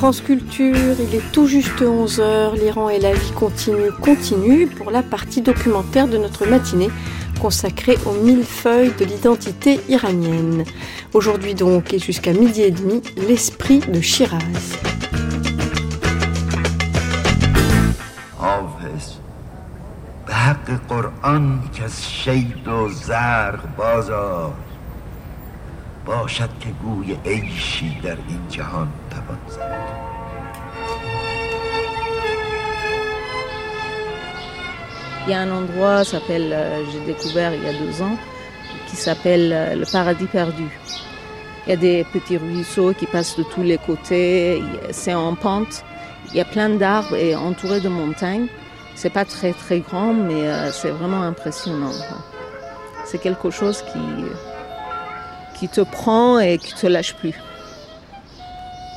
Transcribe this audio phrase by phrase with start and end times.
[0.00, 5.02] France Culture, il est tout juste 11h, l'Iran et la vie continue, continue pour la
[5.02, 6.90] partie documentaire de notre matinée
[7.40, 10.64] consacrée aux mille feuilles de l'identité iranienne.
[11.14, 14.76] Aujourd'hui donc et jusqu'à midi et demi, l'esprit de Shiraz.
[26.06, 28.88] باشد که گوی عیشی در این جهان
[35.27, 38.17] Il y a un endroit, s'appelle, euh, j'ai découvert il y a deux ans,
[38.87, 40.67] qui s'appelle euh, le paradis perdu.
[41.65, 45.83] Il y a des petits ruisseaux qui passent de tous les côtés, c'est en pente,
[46.31, 48.47] il y a plein d'arbres et entouré de montagnes.
[48.95, 51.91] C'est pas très très grand, mais euh, c'est vraiment impressionnant.
[53.05, 57.35] C'est quelque chose qui, qui te prend et qui te lâche plus.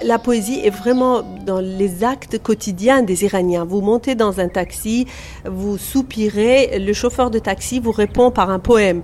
[0.03, 3.66] La poésie est vraiment dans les actes quotidiens des Iraniens.
[3.66, 5.05] Vous montez dans un taxi,
[5.45, 9.02] vous soupirez, le chauffeur de taxi vous répond par un poème.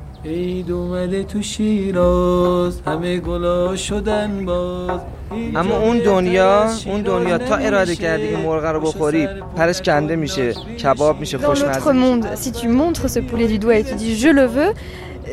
[5.56, 10.54] اما اون دنیا اون دنیا تا اراده کردی این مرغ رو بخوری پرش کنده میشه
[10.54, 13.95] کباب میشه خوشمزه Dans notre monde, si tu montres ce poulet du doigt et tu
[13.95, 14.73] dis je le veux,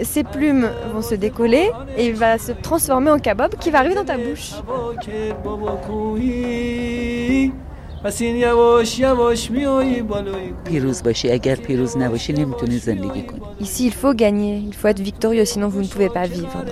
[0.03, 3.95] ses plumes vont se décoller et il va se transformer en kebab qui va arriver
[3.95, 4.53] dans ta bouche.
[13.59, 16.63] Ici, il faut gagner, il faut être victorieux, sinon vous ne pouvez pas vivre.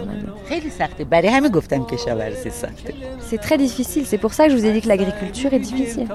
[3.19, 6.07] C'est très difficile, c'est pour ça que je vous ai dit que l'agriculture est difficile.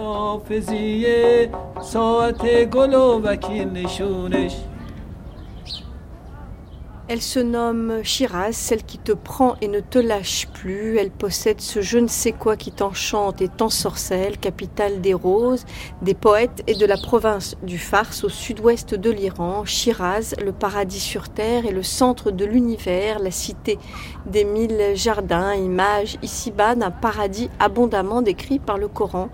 [7.12, 10.96] Elle se nomme Shiraz, celle qui te prend et ne te lâche plus.
[10.96, 15.64] Elle possède ce je ne sais quoi qui t'enchante et t'ensorcelle, capitale des roses,
[16.02, 19.64] des poètes et de la province du Fars au sud-ouest de l'Iran.
[19.64, 23.80] Shiraz, le paradis sur terre et le centre de l'univers, la cité
[24.26, 29.30] des mille jardins, image ici-bas d'un paradis abondamment décrit par le Coran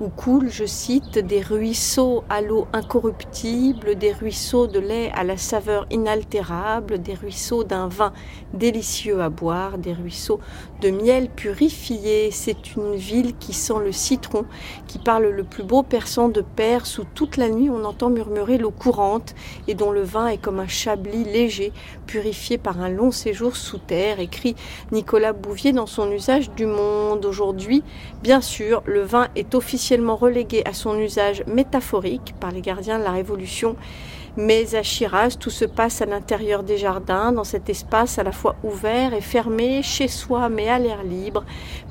[0.00, 5.36] où coulent, je cite, des ruisseaux à l'eau incorruptible, des ruisseaux de lait à la
[5.36, 8.12] saveur inaltérable, ruisseaux d'un vin
[8.54, 10.40] délicieux à boire, des ruisseaux
[10.80, 12.30] de miel purifié.
[12.30, 14.44] C'est une ville qui sent le citron,
[14.86, 18.58] qui parle le plus beau persan de Perse, où toute la nuit on entend murmurer
[18.58, 19.34] l'eau courante
[19.68, 21.72] et dont le vin est comme un chablis léger,
[22.06, 24.56] purifié par un long séjour sous terre, écrit
[24.92, 27.24] Nicolas Bouvier dans son usage du monde.
[27.24, 27.82] Aujourd'hui,
[28.22, 33.04] bien sûr, le vin est officiellement relégué à son usage métaphorique par les gardiens de
[33.04, 33.76] la Révolution.
[34.36, 38.32] Mais à Shiraz, tout se passe à l'intérieur des jardins, dans cet espace à la
[38.32, 41.44] fois ouvert et fermé, chez soi mais à l'air libre,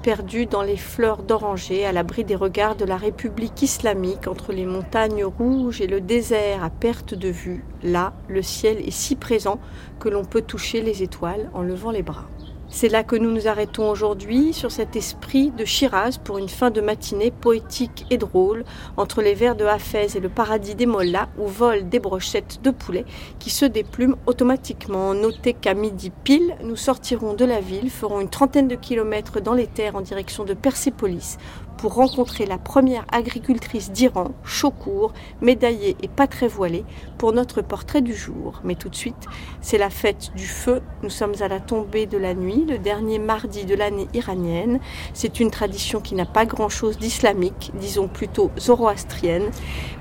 [0.03, 4.65] perdu dans les fleurs d'oranger, à l'abri des regards de la République islamique, entre les
[4.65, 7.63] montagnes rouges et le désert à perte de vue.
[7.83, 9.59] Là, le ciel est si présent
[9.99, 12.25] que l'on peut toucher les étoiles en levant les bras.
[12.71, 16.69] C'est là que nous nous arrêtons aujourd'hui, sur cet esprit de Shiraz pour une fin
[16.69, 18.63] de matinée poétique et drôle,
[18.95, 22.69] entre les vers de Hafez et le paradis des Mollahs, où volent des brochettes de
[22.69, 23.05] poulet
[23.39, 25.15] qui se déplument automatiquement.
[25.15, 29.55] Notez qu'à midi pile, nous sortirons de la ville, ferons une trentaine de kilomètres dans
[29.55, 31.37] les terres en direction de Persépolis
[31.79, 36.83] pour rencontrer la première agricultrice d'Iran, Chocour, médaillée et pas très voilée,
[37.17, 38.59] pour notre portrait du jour.
[38.65, 39.27] Mais tout de suite,
[39.61, 40.81] c'est la fête du feu.
[41.03, 44.79] Nous sommes à la tombée de la nuit, le dernier mardi de l'année iranienne.
[45.13, 49.49] C'est une tradition qui n'a pas grand-chose d'islamique, disons plutôt zoroastrienne,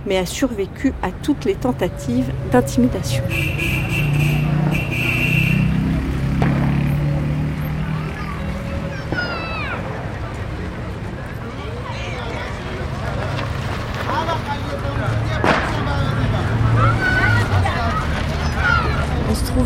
[0.04, 3.22] mais a survécu à toutes les tentatives d'intimidation.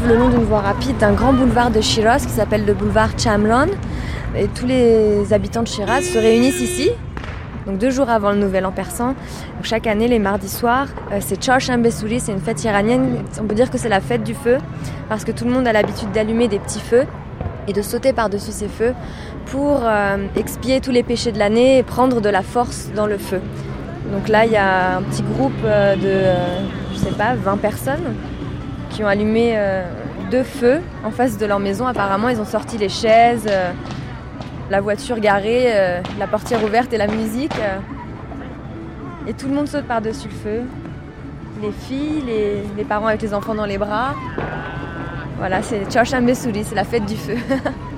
[0.07, 3.69] Le long d'une voie rapide d'un grand boulevard de Shiraz qui s'appelle le boulevard Chamron.
[4.37, 6.91] Et tous les habitants de Shiraz se réunissent ici,
[7.67, 9.15] donc deux jours avant le nouvel an persan.
[9.63, 13.19] Chaque année, les mardis soirs, euh, c'est Chorshambe Suri, c'est une fête iranienne.
[13.41, 14.59] On peut dire que c'est la fête du feu,
[15.09, 17.05] parce que tout le monde a l'habitude d'allumer des petits feux
[17.69, 18.95] et de sauter par-dessus ces feux
[19.47, 23.19] pour euh, expier tous les péchés de l'année et prendre de la force dans le
[23.19, 23.41] feu.
[24.13, 26.59] Donc là, il y a un petit groupe euh, de, euh,
[26.93, 28.15] je sais pas, 20 personnes
[28.93, 29.59] qui ont allumé
[30.31, 31.87] deux feux en face de leur maison.
[31.87, 33.49] Apparemment, ils ont sorti les chaises,
[34.71, 35.73] la voiture garée,
[36.19, 37.55] la portière ouverte et la musique.
[39.27, 40.63] et tout le monde saute par-dessus le feu.
[41.63, 42.23] Les filles,
[42.77, 44.15] les, parents avec les enfants dans les bras.
[45.39, 47.37] Voilà, c'est Chorshambesuri, c'est la fête du feu.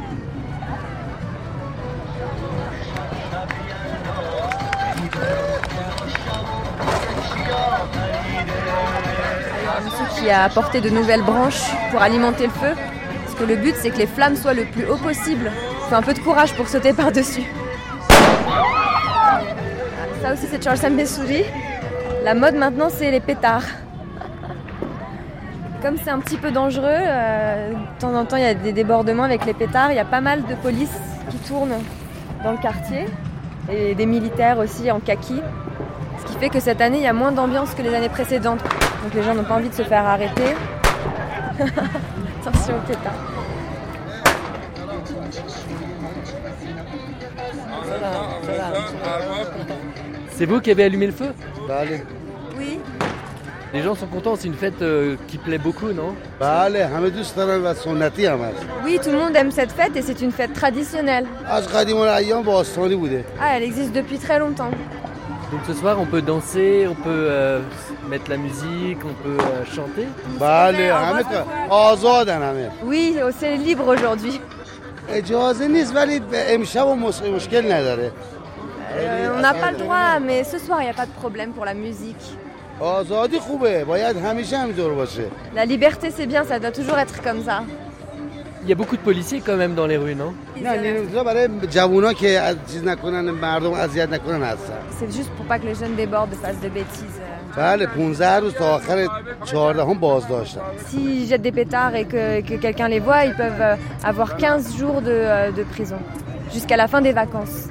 [10.25, 12.73] qui a apporté de nouvelles branches pour alimenter le feu.
[13.25, 15.53] Parce que le but, c'est que les flammes soient le plus haut possible.
[15.53, 17.43] Il faut un peu de courage pour sauter par-dessus.
[20.23, 21.45] Ça aussi, c'est Chorshambesuri.
[22.25, 23.65] La mode maintenant, c'est les pétards
[25.83, 28.73] comme c'est un petit peu dangereux, euh, de temps en temps il y a des
[28.73, 30.89] débordements avec les pétards, il y a pas mal de police
[31.29, 31.77] qui tournent
[32.43, 33.05] dans le quartier
[33.71, 35.43] et des militaires aussi en kaki.
[36.21, 38.63] Ce qui fait que cette année il y a moins d'ambiance que les années précédentes.
[39.05, 40.55] Donc les gens n'ont pas envie de se faire arrêter.
[42.41, 43.13] Attention aux pétards.
[50.31, 51.35] C'est vous qui avez allumé le feu
[52.57, 52.81] Oui,
[53.75, 56.15] les gens sont contents, c'est une fête euh, qui plaît beaucoup, non?
[58.85, 61.27] Oui, tout le monde aime cette fête et c'est une fête traditionnelle.
[63.39, 64.71] Ah, elle existe depuis très longtemps.
[65.55, 67.61] Donc ce soir, on peut danser, on peut euh,
[68.09, 70.09] mettre la musique, on peut euh, chanter
[72.83, 74.41] Oui, oh, c'est libre aujourd'hui.
[79.37, 81.65] on n'a pas le droit, mais ce soir, il n'y a pas de problème pour
[81.65, 82.37] la musique.
[85.55, 87.63] La liberté c'est bien, ça doit toujours être comme ça.
[88.65, 90.33] Il y a beaucoup de policiers quand même dans les rues, non?
[94.99, 97.21] C'est juste pour pas que les jeunes débordent, fassent de bêtises.
[100.87, 105.03] S'ils jettent des pétards et que, quelqu'un les voit, ils peuvent euh, avoir 15 jours
[105.03, 105.99] de, euh, de prison,
[106.53, 107.69] jusqu'à la fin des vacances.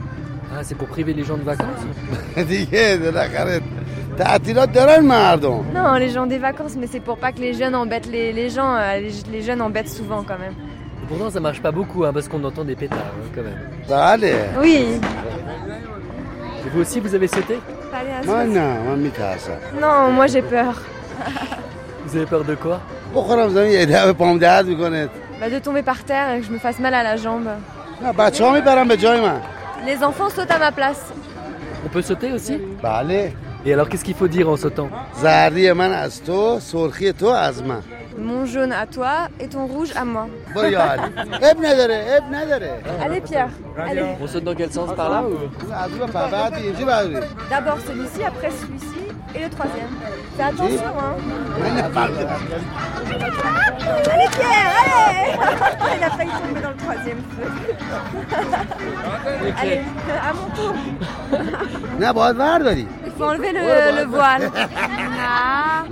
[0.56, 1.68] Ah, c'est pour priver les gens de vacances?
[5.74, 8.76] Non, les gens des vacances, mais c'est pour pas que les jeunes embêtent les, gens.
[8.76, 9.00] Euh,
[9.32, 10.54] les, jeunes embêtent souvent quand même.
[11.08, 13.60] Pourtant, ça marche pas beaucoup, hein, parce qu'on entend des pétards hein, quand même.
[13.92, 14.36] allez.
[14.62, 15.00] Oui.
[16.66, 17.60] Et vous aussi, vous avez sauté?
[19.80, 20.82] Non, moi j'ai peur.
[22.06, 22.80] vous avez peur de quoi?
[25.40, 27.48] Bah, De tomber par terre et que je me fasse mal à la jambe.
[29.86, 31.14] Les enfants sautent à ma place.
[31.86, 32.60] On peut sauter aussi?
[32.82, 33.34] Bah allez.
[33.66, 34.90] Et alors, qu'est-ce qu'il faut dire en sautant?
[38.18, 40.28] Mon jaune à toi et ton rouge à moi.
[43.04, 44.04] Allez Pierre, allez.
[44.22, 45.38] On saute dans quel sens Par là ou?
[47.50, 49.03] D'abord celui-ci, après celui-ci
[49.36, 49.90] et le troisième.
[50.38, 51.16] Fais attention hein.
[54.12, 55.34] Allez Pierre, allez
[55.98, 57.48] Il a failli tomber dans le troisième feu.
[59.62, 59.82] Allez,
[60.22, 60.76] à mon tour.
[63.06, 64.52] Il faut enlever le, le voile.
[65.26, 65.86] Ah.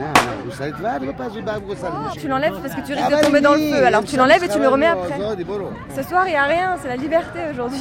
[2.20, 3.86] Tu l'enlèves parce que tu risques de tomber dans le feu.
[3.86, 5.18] Alors tu l'enlèves et tu le remets après.
[5.96, 7.80] Ce soir, il n'y a rien, c'est la liberté aujourd'hui.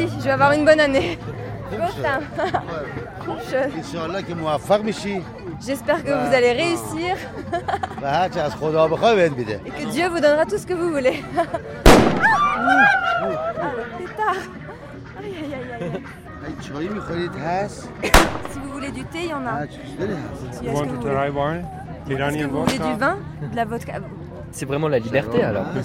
[0.00, 1.18] Dit, je vais avoir une bonne année.
[5.64, 7.16] J'espère que vous allez réussir.
[9.64, 11.22] Et que Dieu vous donnera tout ce que vous voulez.
[14.22, 14.34] ah.
[18.50, 19.52] Si vous voulez du thé, il y en a.
[22.26, 23.18] Si vous voulez du vin,
[23.50, 23.92] de la vodka?
[24.52, 25.64] C'est vraiment la liberté alors.
[25.64, 25.80] Vous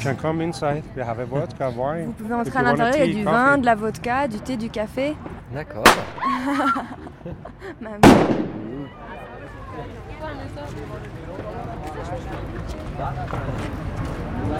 [2.11, 4.69] pouvez entrer à l'intérieur, il y a du vin, de la vodka, du thé, du
[4.69, 5.15] café.
[5.53, 5.83] D'accord.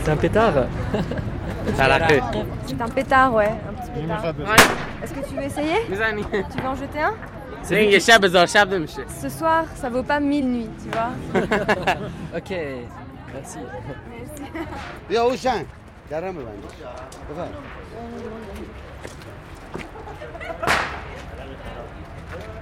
[0.02, 0.54] C'est un pétard
[2.66, 3.52] C'est un pétard, ouais.
[3.70, 4.34] Un petit pétard.
[5.04, 7.14] Est-ce que tu veux essayer Tu veux en jeter un
[9.22, 11.10] Ce soir, ça vaut pas mille nuits, tu vois.
[12.38, 12.54] ok,
[13.34, 13.60] merci.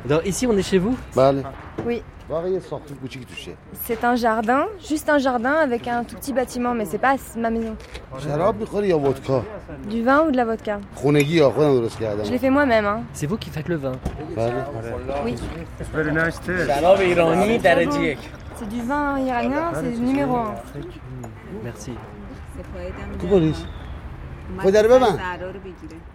[0.08, 0.98] Alors ici on est chez vous?
[1.86, 2.04] Oui.
[3.84, 7.52] C'est un jardin, juste un jardin avec un tout petit bâtiment, mais c'est pas ma
[7.52, 7.76] maison.
[9.88, 10.80] Du vin ou de la vodka?
[12.24, 12.86] Je l'ai fait moi-même.
[12.86, 13.04] Hein.
[13.14, 13.92] C'est vous qui faites le vin.
[15.24, 15.36] Oui.
[18.58, 20.56] C'est du vin iranien, c'est le numéro 1.
[21.64, 21.92] Merci.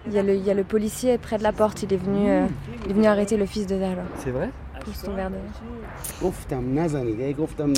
[0.07, 1.97] Il y, a le, il y a le policier près de la porte, il est
[1.97, 2.47] venu, euh,
[2.85, 4.03] il est venu arrêter le fils de Dara.
[4.19, 4.51] C'est vrai
[4.85, 6.31] Pousse ton verre de vin.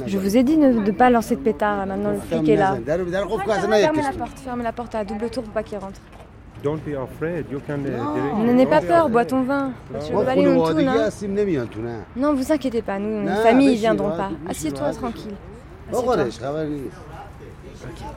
[0.07, 2.57] Je vous ai dit de ne pas lancer de pétard, là, maintenant le flic est
[2.57, 2.76] là.
[2.85, 6.00] Fermez la porte, fermez la porte à double tour pour pas qu'il rentre.
[6.64, 9.73] Ne n'aie pas peur, bois ton vin.
[12.16, 14.31] Non, vous inquiétez pas, nous, une famille, ils viendront pas.
[14.49, 15.35] Assieds-toi tranquille.
[15.92, 16.64] Assieds-toi.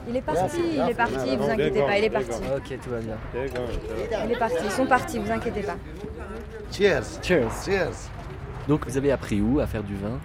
[0.08, 2.40] Il est parti, il est parti, vous inquiétez pas, il est parti.
[2.56, 3.16] Ok, tout va bien.
[4.24, 5.76] Il est parti, ils sont partis, vous inquiétez pas.
[6.70, 7.02] Cheers.
[7.22, 7.50] Cheers.
[7.64, 8.10] Cheers.
[8.68, 10.18] Donc vous avez appris où à faire du vin?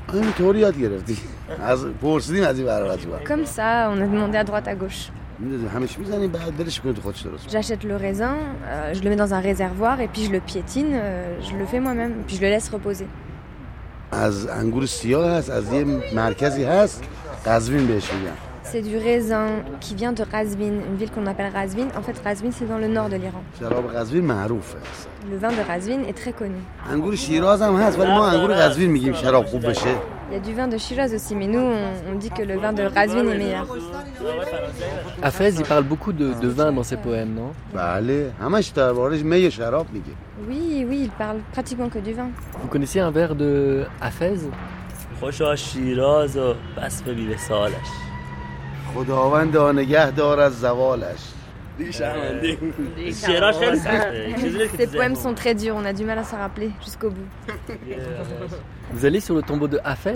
[3.25, 5.11] Comme ça, on a demandé à droite à gauche.
[7.49, 10.93] J'achète le raisin, euh, je le mets dans un réservoir et puis je le piétine,
[10.93, 13.07] euh, je le fais moi-même, puis je le laisse reposer.
[18.71, 19.47] C'est du raisin
[19.81, 21.87] qui vient de Razvin, une ville qu'on appelle Razvin.
[21.97, 23.43] En fait, Razvin, c'est dans le nord de l'Iran.
[25.29, 26.55] Le vin de Razvin est très connu.
[30.29, 32.57] Il y a du vin de Shiraz aussi, mais nous, on, on dit que le
[32.59, 33.67] vin de Razvin est meilleur.
[35.21, 37.51] Hafez, il parle beaucoup de, de vin dans ses poèmes, non?
[40.47, 42.29] Oui, oui, il parle pratiquement que du vin.
[42.61, 44.35] Vous connaissez un vers de Hafez
[48.94, 51.32] خوشا شیراز و بس به سالش خداوند نگه دار از زوالش
[53.26, 55.14] شعراش خیلی سخته چیزی نیست که Ces تو poèmes ذهنم.
[55.14, 57.28] sont très durs, on a du mal à s'en rappeler jusqu'au bout.
[58.92, 60.12] Vous allez sur le tombeau de Hafez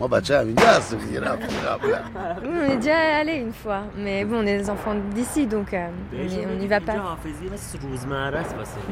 [0.00, 0.20] Bah
[2.44, 5.88] On est déjà allé une fois, mais bon, on est des enfants d'ici, donc euh,
[6.14, 7.16] on n'y va pas.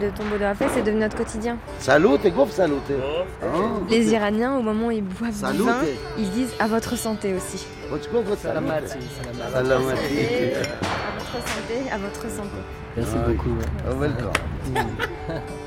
[0.01, 1.59] Le tombeau d'Arafat, c'est devenu notre quotidien.
[1.79, 2.75] Salut, et groupe salut.
[3.89, 5.83] Les Iraniens, au moment où ils boivent du vin,
[6.19, 7.65] ils disent à votre santé aussi.
[7.89, 8.89] Euh, à votre
[11.49, 12.49] santé, à votre santé.
[12.97, 13.55] Merci beaucoup.
[14.01, 14.33] Welcome.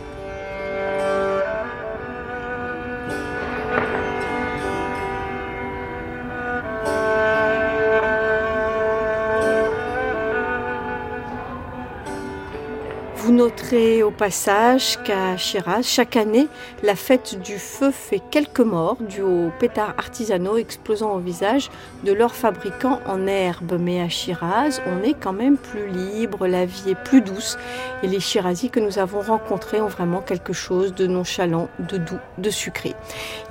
[13.30, 16.48] Vous noterez au passage qu'à Shiraz, chaque année,
[16.82, 21.70] la fête du feu fait quelques morts dus aux pétards artisanaux explosant au visage
[22.04, 23.78] de leurs fabricants en herbe.
[23.80, 27.60] Mais à Shiraz, on est quand même plus libre, la vie est plus douce
[28.02, 32.18] et les Shirazis que nous avons rencontrés ont vraiment quelque chose de nonchalant, de doux,
[32.40, 32.96] de sucré.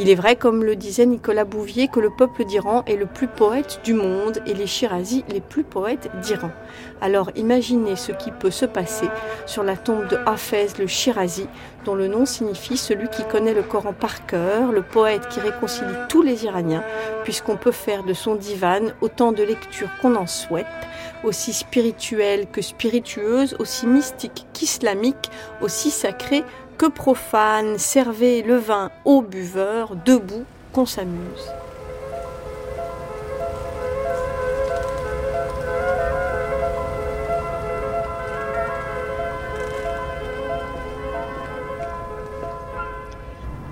[0.00, 3.28] Il est vrai, comme le disait Nicolas Bouvier, que le peuple d'Iran est le plus
[3.28, 6.50] poète du monde et les Shirazis les plus poètes d'Iran.
[7.00, 9.06] Alors imaginez ce qui peut se passer
[9.46, 11.46] sur la tombe de Hafez le Shirazi,
[11.84, 15.94] dont le nom signifie celui qui connaît le Coran par cœur, le poète qui réconcilie
[16.08, 16.82] tous les Iraniens,
[17.22, 20.66] puisqu'on peut faire de son divan autant de lectures qu'on en souhaite,
[21.22, 26.44] aussi spirituelle que spiritueuse, aussi mystique qu'islamique, aussi sacrée
[26.78, 27.76] que profane.
[27.76, 31.52] Servez le vin aux buveurs, debout, qu'on s'amuse.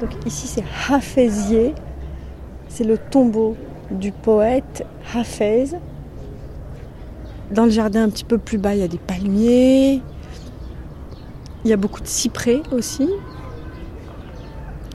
[0.01, 1.75] Donc ici c'est Hafezier,
[2.69, 3.57] c'est le tombeau
[3.91, 4.85] du poète
[5.15, 5.77] Hafez.
[7.51, 10.03] Dans le jardin un petit peu plus bas, il y a des palmiers,
[11.65, 13.09] il y a beaucoup de cyprès aussi.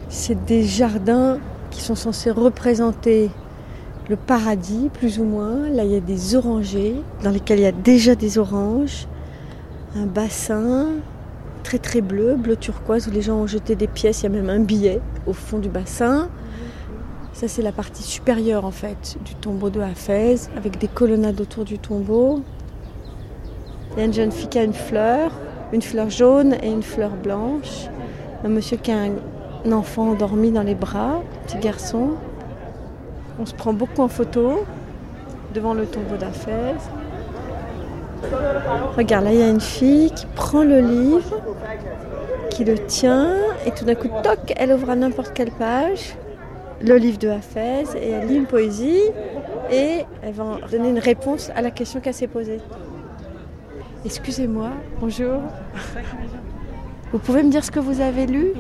[0.10, 1.39] C'est des jardins
[1.72, 3.31] qui sont censés représenter
[4.10, 5.70] le paradis, plus ou moins.
[5.70, 9.08] Là, il y a des orangers dans lesquels il y a déjà des oranges,
[9.96, 10.88] un bassin
[11.62, 14.22] très très bleu, bleu turquoise où les gens ont jeté des pièces.
[14.22, 16.30] Il y a même un billet au fond du bassin.
[17.34, 21.63] Ça, c'est la partie supérieure en fait du tombeau de Hafez avec des colonnades autour
[21.63, 22.41] du tombeau.
[23.94, 25.32] Il y a une jeune fille qui a une fleur,
[25.74, 27.88] une fleur jaune et une fleur blanche.
[28.44, 28.98] Un monsieur qui a
[29.65, 32.12] un enfant endormi dans les bras, un petit garçon.
[33.39, 34.65] On se prend beaucoup en photo
[35.53, 36.77] devant le tombeau d'Hafez.
[38.97, 41.41] Regarde, là il y a une fille qui prend le livre,
[42.49, 43.33] qui le tient,
[43.65, 46.15] et tout d'un coup, toc, elle ouvre à n'importe quelle page
[46.81, 49.03] le livre de Hafez, et elle lit une poésie,
[49.71, 52.59] et elle va donner une réponse à la question qu'elle s'est posée.
[54.03, 55.41] Excusez-moi, bonjour.
[57.11, 58.53] Vous pouvez me dire ce que vous avez lu?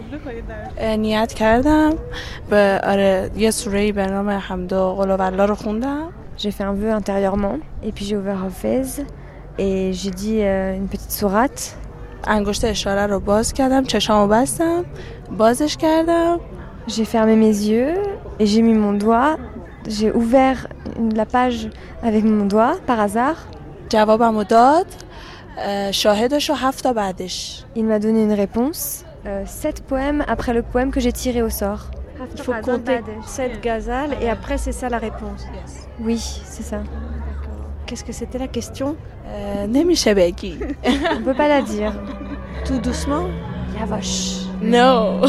[6.37, 9.03] J'ai fait un vœu intérieurement et puis j'ai ouvert Hafez
[9.57, 11.77] et j'ai dit euh, une petite sourate.
[16.87, 17.93] J'ai fermé mes yeux
[18.39, 19.37] et j'ai mis mon doigt.
[19.87, 20.67] J'ai ouvert
[21.15, 21.69] la page
[22.03, 23.47] avec mon doigt par hasard.
[27.75, 29.05] Il m'a donné une réponse.
[29.25, 31.91] Euh, sept poèmes après le poème que j'ai tiré au sort.
[32.35, 35.45] Il faut compter 7 gazales et après c'est ça la réponse.
[35.99, 36.83] Oui, c'est ça.
[37.91, 38.95] Qu'est-ce que c'était la question
[39.27, 39.67] euh,
[41.11, 41.91] On peut pas la dire.
[42.63, 43.25] Tout doucement.
[43.77, 44.45] Yavash.
[44.61, 45.19] Non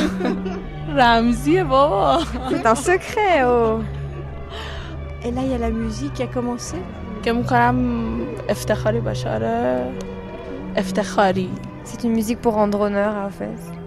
[0.97, 3.81] Ramzi, bon C'est un secret, oh.
[5.25, 6.77] Et là, il y a la musique qui a commencé.
[11.83, 13.82] C'est une musique pour rendre honneur, en fait.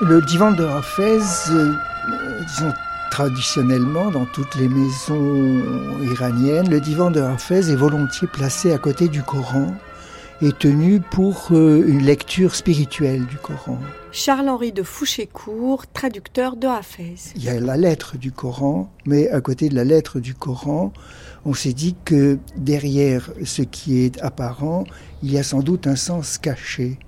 [0.00, 1.18] Le divan de Hafez,
[1.50, 1.74] euh,
[2.46, 2.72] disons
[3.10, 5.60] traditionnellement dans toutes les maisons
[6.04, 9.74] iraniennes, le divan de Hafez est volontiers placé à côté du Coran
[10.40, 13.80] et tenu pour euh, une lecture spirituelle du Coran.
[14.12, 17.16] Charles-Henri de Fouchécourt, traducteur de Hafez.
[17.34, 20.92] Il y a la lettre du Coran, mais à côté de la lettre du Coran,
[21.44, 24.84] on s'est dit que derrière ce qui est apparent,
[25.24, 27.00] il y a sans doute un sens caché.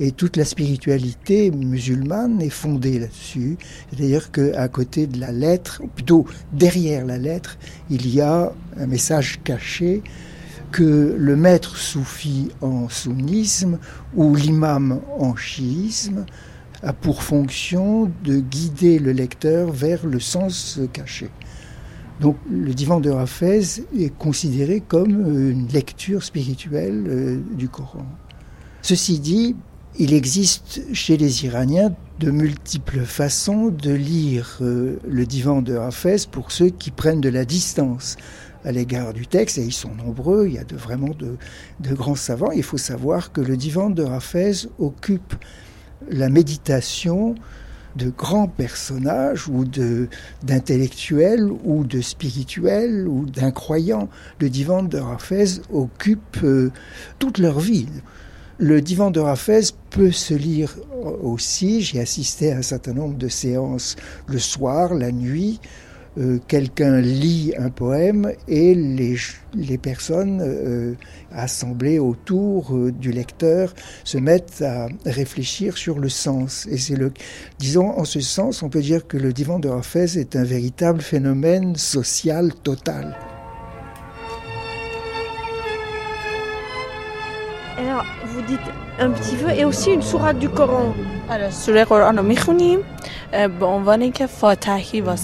[0.00, 3.56] Et toute la spiritualité musulmane est fondée là-dessus.
[3.90, 7.58] C'est-à-dire qu'à côté de la lettre, ou plutôt derrière la lettre,
[7.90, 10.02] il y a un message caché
[10.72, 13.78] que le maître soufi en sunnisme
[14.16, 16.26] ou l'imam en chiisme
[16.82, 21.30] a pour fonction de guider le lecteur vers le sens caché.
[22.20, 25.10] Donc le divan de Hafez est considéré comme
[25.50, 28.06] une lecture spirituelle euh, du Coran.
[28.82, 29.56] Ceci dit,
[29.98, 36.26] il existe chez les Iraniens de multiples façons de lire euh, le divan de Hafez
[36.30, 38.16] pour ceux qui prennent de la distance
[38.64, 41.36] à l'égard du texte, et ils sont nombreux, il y a vraiment de,
[41.94, 42.50] grands savants.
[42.50, 45.34] Il faut savoir que le divan de Hafez occupe
[46.08, 47.34] la méditation
[47.94, 49.64] de grands personnages ou
[50.42, 54.08] d'intellectuels ou de spirituels ou d'incroyants.
[54.40, 56.72] Le divan de Hafez occupe euh,
[57.18, 57.86] toute leur vie.
[58.58, 60.76] Le divan de Hafez peut se lire
[61.22, 63.96] aussi, j'ai assisté à un certain nombre de séances
[64.28, 65.60] le soir, la nuit,
[66.16, 69.16] euh, quelqu'un lit un poème et les,
[69.54, 70.94] les personnes euh,
[71.32, 76.68] assemblées autour euh, du lecteur se mettent à réfléchir sur le sens.
[76.70, 77.12] Et c'est le,
[77.58, 81.00] disons, en ce sens, on peut dire que le divan de Hafez est un véritable
[81.00, 83.16] phénomène social total.
[88.44, 90.94] vous dites un petit peu et aussi une sourate du Coran.
[91.30, 92.80] Alors, sur le Coran, on mechounim.
[93.32, 93.96] Euh, bon, on va
[95.00, 95.16] va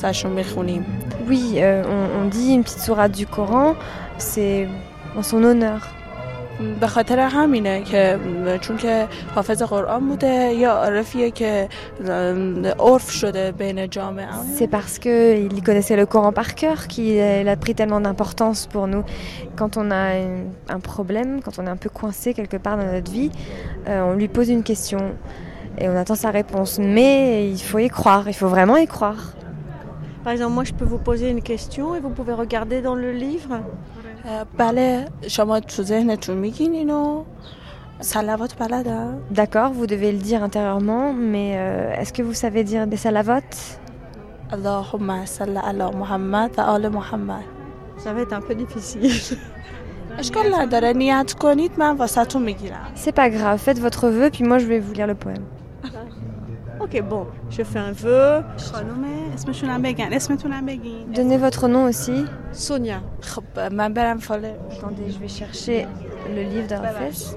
[1.29, 3.75] Oui, euh, on, on dit une petite sourate du Coran.
[4.19, 4.69] C'est
[5.17, 5.81] en son honneur.
[6.80, 8.20] به خاطر همینه که
[8.62, 11.70] چون که حافظ قرآن بوده یا عارفیه که
[12.80, 17.76] عرف شده بین جامعه C'est parce qu'il connaissait le Coran par cœur qu'il a pris
[17.76, 19.04] tellement d'importance pour nous.
[19.56, 22.90] Quand on a un, un problème, quand on est un peu coincé quelque part dans
[22.92, 23.32] notre vie,
[23.88, 25.02] euh, on lui pose une question
[25.78, 26.80] et on attend sa réponse.
[26.80, 29.34] Mais il faut y croire, il faut vraiment y croire.
[30.24, 33.12] Par exemple, moi je peux vous poser une question et vous pouvez regarder dans le
[33.12, 33.60] livre.
[34.58, 37.24] بله شما تو ذهنتون میگین اینو
[38.00, 42.88] سلوات بلدم D'accord, vous devez le dire intérieurement, mais euh, est-ce que vous savez dire
[42.88, 43.42] des salavot
[44.54, 47.44] اللهم صل علی محمد و آل محمد
[47.98, 49.38] Ça va être un peu difficile.
[50.20, 54.58] اشکال نداره نیت کنید من واسهتون میگیرم C'est pas grave, faites votre vœu, puis moi
[54.58, 55.46] je vais vous lire le poème.
[56.83, 58.43] Ok, bon, je fais un vœu.
[61.15, 62.25] Donnez votre nom aussi.
[62.53, 63.03] Sonia.
[64.73, 65.87] Attendez, je vais chercher
[66.35, 67.35] le livre d'Arafes.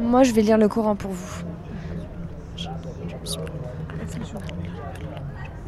[0.00, 1.42] Moi, je vais lire le Coran pour vous.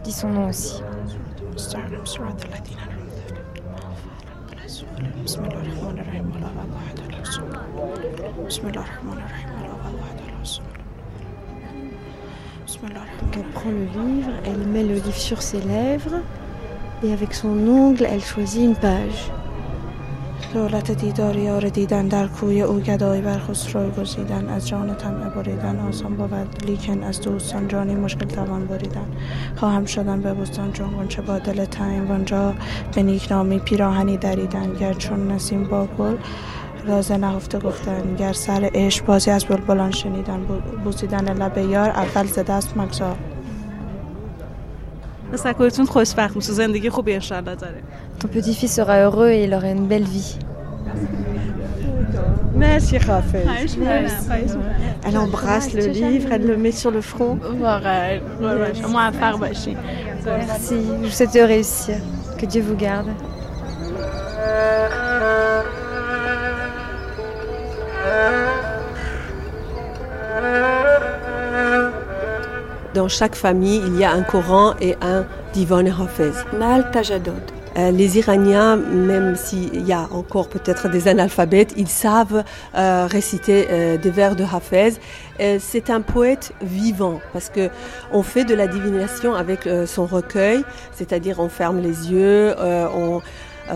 [0.02, 0.82] Dis son nom aussi.
[8.24, 9.54] بسم الله الرحمن الرحمن
[13.36, 16.20] Elle prend le livre, elle met le livre sur ses lèvres
[17.02, 19.30] et avec son ongle, elle choisit une page.
[20.54, 25.80] دولت دیدار یار دیدن در کوی او گدای بر خسرو گزیدن از جان طمع بریدن
[25.88, 29.06] آسان بود لیکن از دوستان جانی مشکل توان بریدن
[29.56, 32.54] خواهم شدن به بستان چون غنچه با دل تنگ وانجا
[32.94, 36.16] به نیکنامی پیراهنی دریدن گر چون نسیم با گل
[36.87, 40.39] رازه نهفته گفتن گر سر عشق بازی از بلبلان شنیدن
[40.83, 43.15] بوسیدن لب یار اول ز دست مگذار
[45.33, 47.83] تسکرتون خوشبخت میشه زندگی خوبی انشالله داره
[48.19, 50.37] Ton petit-fils sera heureux et il aura une belle vie.
[52.53, 53.47] Merci Raphaël.
[55.05, 57.39] Elle embrasse le livre, elle le met sur le front.
[60.25, 60.75] Merci.
[61.01, 61.95] Je vous souhaite de réussir.
[62.37, 63.07] Que Dieu vous garde.
[72.94, 76.30] Dans chaque famille, il y a un Coran et un Divan Hafez.
[76.56, 77.34] Mal Tajadod.
[77.76, 82.44] Euh, les Iraniens, même s'il y a encore peut-être des analphabètes, ils savent
[82.76, 84.92] euh, réciter euh, des vers de Hafez.
[85.58, 87.68] C'est un poète vivant parce que
[88.12, 93.20] on fait de la divination avec son recueil, c'est-à-dire on ferme les yeux, on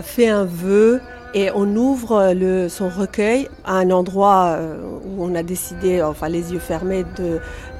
[0.01, 1.01] fait un vœu
[1.33, 6.27] et on ouvre le, son recueil à un endroit euh, où on a décidé, enfin
[6.29, 7.05] les yeux fermés,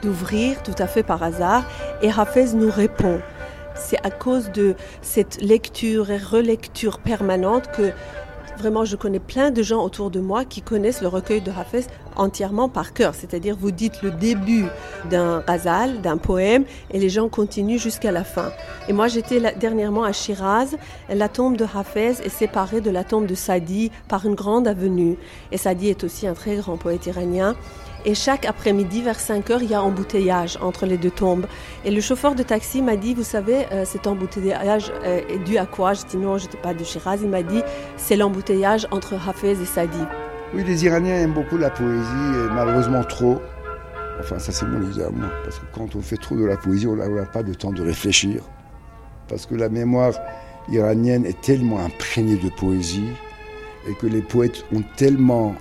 [0.02, 1.64] d'ouvrir tout à fait par hasard
[2.02, 3.20] et Hafez nous répond.
[3.76, 7.92] C'est à cause de cette lecture et relecture permanente que
[8.60, 11.86] vraiment je connais plein de gens autour de moi qui connaissent le recueil de Hafez
[12.18, 13.16] entièrement par cœur.
[13.16, 14.66] C'est-à-dire vous dites le début
[15.10, 18.52] d'un ghazal, d'un poème, et les gens continuent jusqu'à la fin.
[18.88, 20.76] Et moi j'étais dernièrement à Shiraz,
[21.10, 25.18] la tombe de Hafez est séparée de la tombe de Sadi par une grande avenue.
[25.52, 27.56] Et Sadi est aussi un très grand poète iranien.
[28.06, 31.46] Et chaque après-midi, vers 5 heures, il y a embouteillage entre les deux tombes.
[31.84, 35.58] Et le chauffeur de taxi m'a dit, vous savez, euh, cet embouteillage euh, est dû
[35.58, 35.94] à quoi?
[35.94, 37.18] Je dis non, je n'étais pas de Shiraz.
[37.22, 37.62] Il m'a dit,
[37.98, 40.00] c'est l'embouteillage entre Hafez et Sadi.
[40.54, 43.40] Oui, les Iraniens aiment beaucoup la poésie, et malheureusement trop.
[44.20, 46.88] Enfin, ça c'est mon idée moi, parce que quand on fait trop de la poésie,
[46.88, 48.42] on n'a pas de temps de réfléchir.
[49.28, 50.14] Parce que la mémoire
[50.70, 53.10] iranienne est tellement imprégnée de poésie,
[53.88, 55.56] et que les poètes ont tellement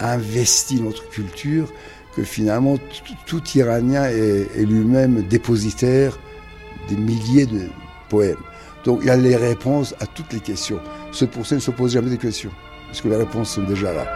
[0.00, 1.72] investi notre culture,
[2.14, 2.76] que finalement
[3.26, 6.18] tout, Iranien est, lui-même dépositaire
[6.88, 7.68] des milliers de
[8.08, 8.36] poèmes.
[8.84, 10.80] Donc il y a les réponses à toutes les questions.
[11.12, 12.50] Ce pour ne se pose jamais des questions,
[12.86, 14.06] parce que les réponses sont déjà là.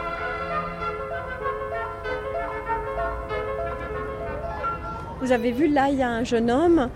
[5.20, 6.88] Vous avez vu là, il y a un jeune homme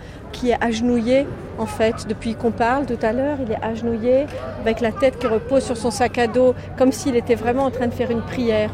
[0.43, 1.25] qui est agenouillé
[1.57, 3.39] en fait depuis qu'on parle tout à l'heure.
[3.47, 4.27] Il est agenouillé
[4.61, 7.71] avec la tête qui repose sur son sac à dos comme s'il était vraiment en
[7.71, 8.71] train de faire une prière.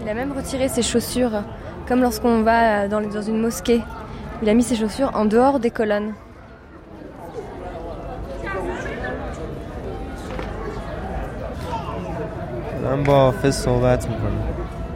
[0.00, 1.42] Il a même retiré ses chaussures
[1.86, 3.82] comme lorsqu'on va euh, dans une mosquée.
[4.42, 6.14] Il a mis ses chaussures en dehors des colonnes.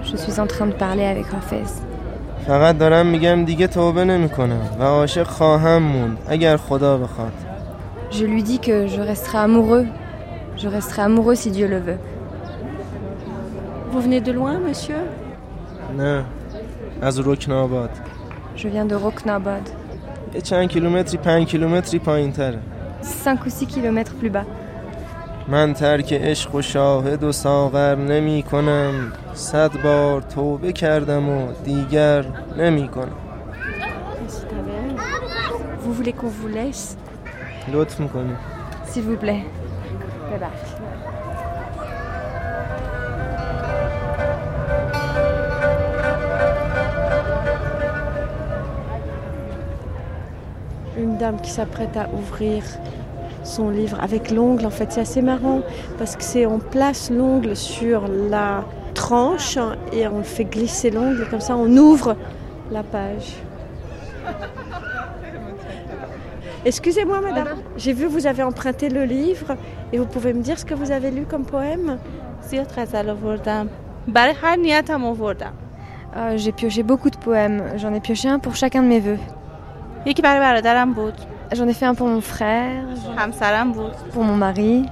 [0.02, 1.89] Je suis en train de parler avec Rafes.
[2.50, 7.32] فقط دارم میگم دیگه توبه نمی‌کنم و عاشق خواهم موند اگر خدا بخواد
[8.10, 9.86] Je lui dis que je resterai amoureux.
[10.56, 12.00] Je resterai amoureux si Dieu le veut.
[13.92, 15.02] Vous venez de loin, monsieur
[15.98, 16.24] نه
[17.02, 17.90] از رکن آباد
[18.56, 19.70] Je viens de Roknabad,
[20.34, 22.58] یه چند کیلومتری پنج کیلومتری پایین تره
[23.24, 24.46] 5 ou 6 kilomètres plus bas.
[25.48, 32.25] من ترک عشق و شاهد و ساغر نمی کنم صد بار توبه کردم و دیگر
[32.57, 33.17] نمی کنم
[35.85, 36.95] Vous voulez qu'on vous laisse
[37.73, 38.35] لطف میکنی
[38.85, 39.43] S'il vous plaît.
[40.31, 40.69] ببخش.
[50.97, 52.63] Une dame qui s'apprête à ouvrir
[53.43, 54.65] son livre avec l'ongle.
[54.65, 55.61] En fait, c'est assez marrant
[55.97, 58.63] parce que c'est on place l'ongle sur la
[59.92, 62.16] et on fait glisser l'ongle, comme ça on ouvre
[62.70, 63.34] la page.
[66.64, 69.56] Excusez-moi, madame, j'ai vu que vous avez emprunté le livre
[69.92, 71.98] et vous pouvez me dire ce que vous avez lu comme poème?
[76.16, 77.62] Euh, J'ai pioché beaucoup de poèmes.
[77.76, 79.18] J'en ai pioché un pour chacun de mes voeux.
[81.52, 82.84] J'en ai fait un pour mon frère,
[84.12, 84.84] pour mon mari.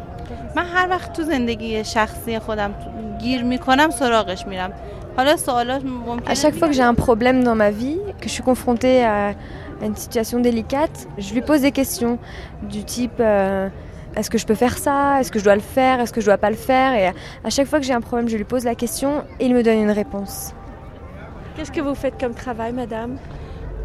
[0.56, 2.74] من هر وقت تو زندگی شخصی خودم
[3.20, 4.74] گیر میکنم سراغش میرم
[5.18, 8.34] حالا سوالات ممکنه À chaque fois que j'ai un problème dans ma vie, que je
[8.34, 9.34] suis confrontée à
[9.82, 12.18] à une situation délicate, je lui pose des questions
[12.64, 13.68] du type euh,
[14.16, 16.28] est-ce que je peux faire ça Est-ce que je dois le faire Est-ce que je
[16.28, 18.64] dois pas le faire Et à chaque fois que j'ai un problème, je lui pose
[18.64, 20.54] la question et il me donne une réponse.
[21.56, 23.18] Qu'est-ce que vous faites comme travail madame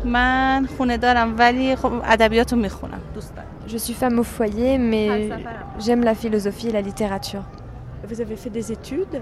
[0.04, 4.78] من خونه دارم ولی خب ادبیات رو میخونم دوست دارم Je suis femme au foyer,
[4.78, 5.28] mais
[5.78, 7.44] j'aime la philosophie et la littérature.
[8.08, 9.20] Vous avez fait des études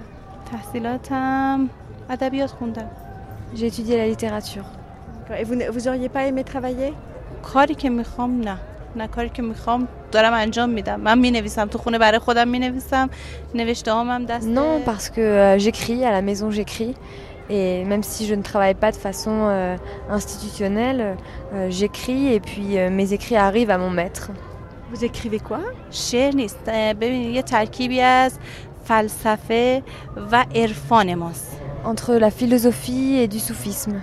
[3.54, 4.64] J'ai étudié la littérature.
[5.38, 6.92] Et vous vous auriez pas aimé travailler
[7.42, 8.58] کاری که میخوام نه
[8.96, 13.10] نه کاری که میخوام دارم انجام میدم من مینویسم تو خونه برای خودم مینویسم
[13.54, 16.94] نوشته هم دست Non, parce que euh, j'écris, à la maison j'écris.
[17.51, 19.75] Et même si je ne travaille pas de façon euh,
[20.09, 21.17] institutionnelle,
[21.53, 24.31] euh, j'écris et puis euh, mes écrits arrivent à mon maître.
[24.93, 25.59] Vous écrivez quoi?
[31.83, 33.99] Entre la philosophie et du soufisme.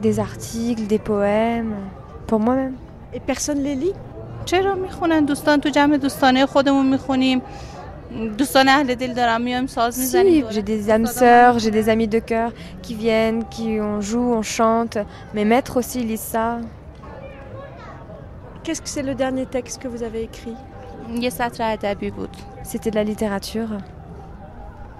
[0.00, 1.74] Des articles, des poèmes,
[2.26, 2.74] pour moi-même.
[3.12, 3.92] Et personne ne les lit?
[8.11, 10.63] دوستان تو جمع دوستانه خودمون میخونیم دوستان اهل دل دارم میایم ساز Si, میزنیم j'ai
[10.63, 14.97] des âmes sœurs, j'ai des amis de cœur qui viennent, qui on joue, on chante.
[15.33, 16.59] Mes maîtres aussi ils lisent ça.
[18.63, 20.57] Qu'est-ce que c'est le dernier texte que vous avez écrit
[21.21, 23.81] یه سطر ادبی بود C'était de la littérature.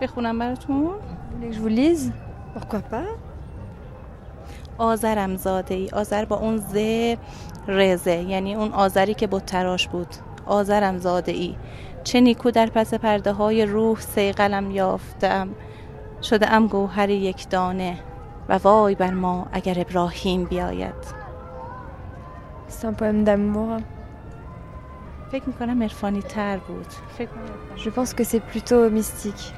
[0.02, 0.93] بخونم براتون Vous
[1.36, 2.12] voulez que je vous lise
[2.56, 3.08] Pourquoi pas
[4.78, 6.78] آذرم زاده ای آذر با اون ز
[7.67, 10.08] رزه یعنی اون آذری که بود تراش بود
[10.46, 11.56] آذرم زاده ای
[12.05, 15.49] چه نیکو در پس پرده های روح سیقلم یافتم.
[16.23, 17.99] شده ام گوهر یک دانه
[18.49, 21.23] و وای بر ما اگر ابراهیم بیاید.
[25.31, 26.87] فکر می‌کنم عرفانی تر بود.
[27.19, 29.53] فکر کنم Je pense que c'est plutôt mystique.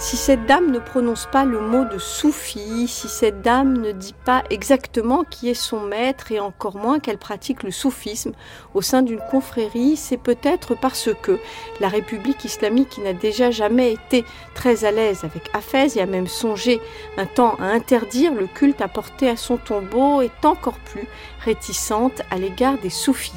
[0.00, 4.14] Si cette dame ne prononce pas le mot de soufi, si cette dame ne dit
[4.24, 8.32] pas exactement qui est son maître et encore moins qu'elle pratique le soufisme
[8.72, 11.38] au sein d'une confrérie, c'est peut-être parce que
[11.80, 16.06] la République islamique, qui n'a déjà jamais été très à l'aise avec Hafez et a
[16.06, 16.80] même songé
[17.18, 21.06] un temps à interdire le culte apporté à son tombeau, est encore plus
[21.44, 23.34] réticente à l'égard des soufis.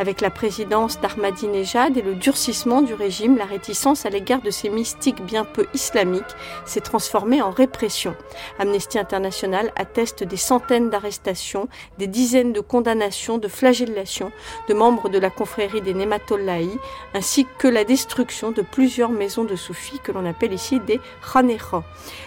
[0.00, 4.68] Avec la présidence d'Ahmadinejad et le durcissement du régime, la réticence à l'égard de ces
[4.68, 6.24] mystiques bien peu islamiques
[6.64, 8.16] s'est transformée en répression.
[8.58, 14.32] Amnesty International atteste des centaines d'arrestations, des dizaines de condamnations, de flagellations
[14.68, 16.76] de membres de la confrérie des Nematollahi,
[17.14, 21.00] ainsi que la destruction de plusieurs maisons de soufis que l'on appelle ici des
[21.32, 21.84] khanecha.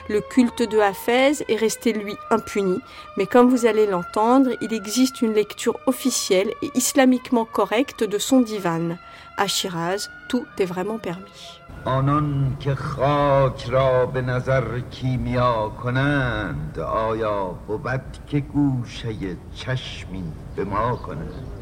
[0.07, 2.79] Le culte de Hafez est resté lui impuni,
[3.17, 8.40] mais comme vous allez l'entendre, il existe une lecture officielle et islamiquement correcte de son
[8.40, 8.96] divan.
[9.36, 11.58] À Shiraz, tout est vraiment permis.
[11.84, 19.14] آنان که خاک را به نظر کیمیا کنند آیا بود که گوشه
[19.54, 20.24] چشمی
[20.56, 21.52] به ما کنند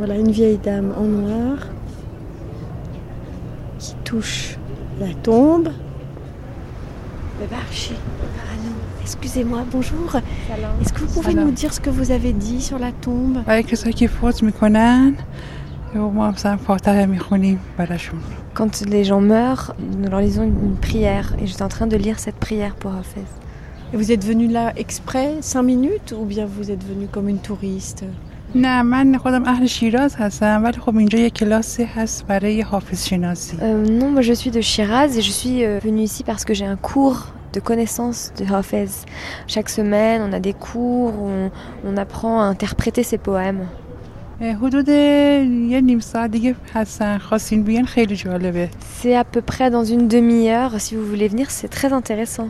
[0.00, 1.58] Voilà une vieille dame en noir
[3.78, 4.58] qui touche
[4.98, 5.70] la tombe.
[7.38, 7.94] Bebarchi.
[9.08, 10.08] Excusez-moi, bonjour.
[10.80, 11.44] Est-ce que vous pouvez Salam.
[11.46, 15.14] nous dire ce que vous avez dit sur la tombe برای کسایی که فوت میکنن
[15.94, 18.20] ما مثلا فاتحه میخونیم براشون
[18.54, 21.34] Quand les gens meurent, nous leur lisons une, une prière.
[21.40, 23.26] Et j'étais en train de lire cette prière pour Hafez.
[23.92, 27.38] Et vous êtes venu là exprès, cinq minutes, ou bien vous êtes venu comme une
[27.48, 28.04] touriste
[28.56, 33.56] نه من خودم اهل شیراز هستم ولی خب اینجا یه کلاسی هست برای حافظ شناسی
[33.56, 36.54] Euh, non, moi je suis de Shiraz et je suis euh, venue ici parce que
[36.54, 38.87] j'ai un cours de connaissance de Hafez.
[39.47, 41.51] Chaque semaine, on a des cours, on,
[41.85, 43.67] on apprend à interpréter ses poèmes.
[48.79, 50.79] C'est à peu près dans une demi-heure.
[50.79, 52.47] Si vous voulez venir, c'est très intéressant.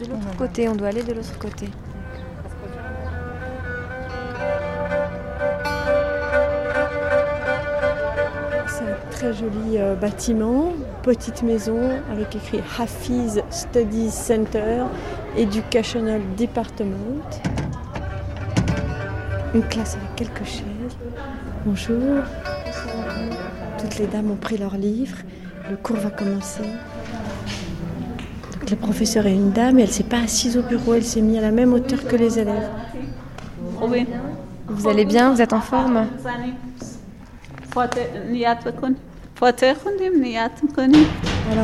[0.00, 1.68] De l'autre côté, on doit aller de l'autre côté.
[9.18, 14.84] Très joli euh, bâtiment, petite maison avec écrit Hafiz Studies Center,
[15.36, 17.24] Educational Department.
[19.54, 20.96] Une classe avec quelques chaises.
[21.66, 22.22] Bonjour.
[23.80, 25.18] Toutes les dames ont pris leurs livres.
[25.68, 26.62] Le cours va commencer.
[28.52, 31.22] Donc, la professeure est une dame et elle s'est pas assise au bureau, elle s'est
[31.22, 32.70] mise à la même hauteur que les élèves.
[34.68, 35.32] Vous allez bien?
[35.32, 36.06] Vous êtes en forme?
[39.40, 39.54] Alors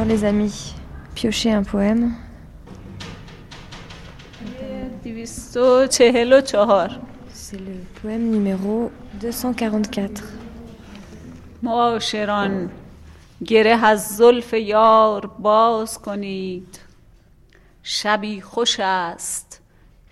[0.06, 0.74] les amis,
[1.14, 2.12] piochez un poème.
[5.04, 7.00] دویست و چهل و چهار
[7.34, 10.22] C'est le poème numéro 244.
[11.62, 12.70] معاشران
[13.46, 16.80] گره از زلف یار باز کنید
[17.82, 19.60] شبی خوش است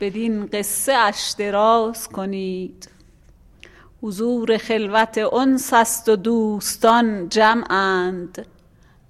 [0.01, 2.89] بدین قصه اش دراز کنید
[4.05, 8.47] حضور خلوت انس است و دوستان جمعند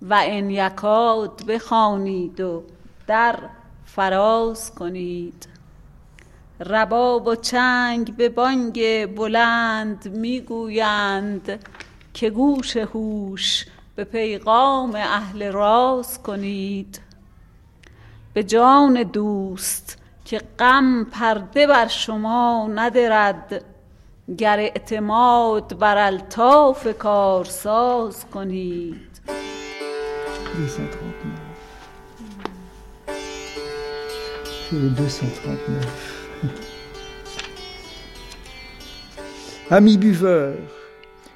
[0.03, 2.63] و ان یکاد بخوانید و
[3.07, 3.39] در
[3.87, 5.47] فراز کنید.
[6.61, 11.67] رباب و چنگ به بانگ بلند می‌گویند
[12.15, 17.01] که گوش هوش به پیغام اهل راز کنید.
[18.35, 23.65] به جان دوست که غم پرده بر شما ندرد
[24.38, 29.08] گر اعتماد بر الطاف کارساز کنید
[39.70, 40.56] Amis buveurs,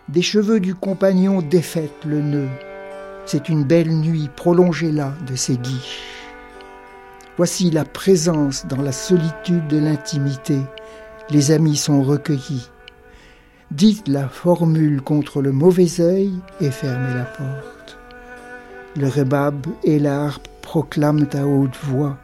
[0.10, 2.50] des cheveux du compagnon défaitent le nœud.
[3.26, 6.02] C'est une belle nuit, prolongez-la de ses guiches.
[7.38, 10.58] Voici la présence dans la solitude de l'intimité.
[11.30, 12.70] Les amis sont recueillis.
[13.73, 17.99] Dites la formule contre le mauvais œil et fermez la porte.
[18.97, 22.17] Le rebab et l'art proclament à haute voix.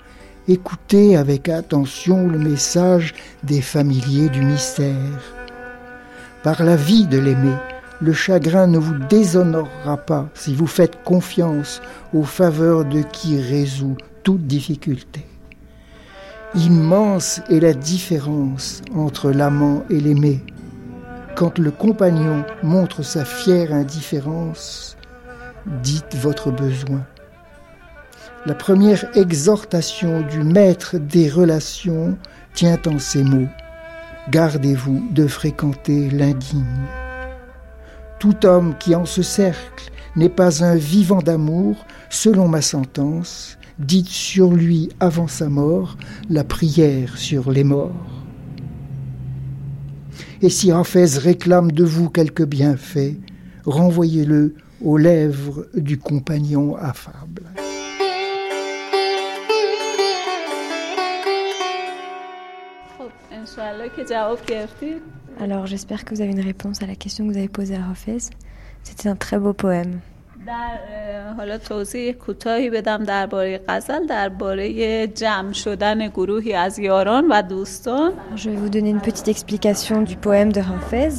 [0.46, 5.35] Écoutez avec attention le message des familiers du mystère.
[6.44, 7.57] Par la vie de l'aimer,
[8.00, 11.83] le chagrin ne vous déshonorera pas si vous faites confiance
[12.14, 15.26] aux faveurs de qui résout toute difficulté.
[16.55, 20.40] Immense est la différence entre l'amant et l'aimé.
[21.34, 24.96] Quand le compagnon montre sa fière indifférence,
[25.82, 27.04] dites votre besoin.
[28.44, 32.18] La première exhortation du maître des relations
[32.54, 33.48] tient en ces mots.
[34.30, 36.86] Gardez-vous de fréquenter l'indigne.
[38.18, 41.76] Tout homme qui en ce cercle n'est pas un vivant d'amour,
[42.10, 45.96] selon ma sentence, dites sur lui avant sa mort
[46.28, 48.21] la prière sur les morts.
[50.44, 53.14] Et si Raphès réclame de vous quelque bienfait,
[53.64, 57.44] renvoyez-le aux lèvres du compagnon affable.
[65.40, 67.88] Alors j'espère que vous avez une réponse à la question que vous avez posée à
[67.88, 68.18] Hafez.
[68.83, 70.00] C'était un très beau poème.
[70.47, 78.12] در حالا توضیح کوتاهی بدم درباره غزل درباره جمع شدن گروهی از یاران و دوستان
[78.36, 81.15] Je vais vous donner une petite explication du poème de Hafez.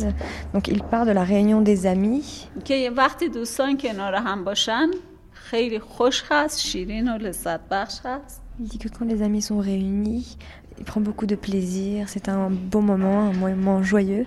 [0.55, 2.49] Donc il parle de la réunion des amis.
[2.65, 4.91] که وقتی دوستان کنار هم باشن
[5.33, 9.61] خیلی خوش هست شیرین و لذت بخش هست Il dit que quand les amis sont
[9.61, 10.37] réunis,
[10.79, 14.27] il prend beaucoup de plaisir, c'est un beau moment, un moment joyeux.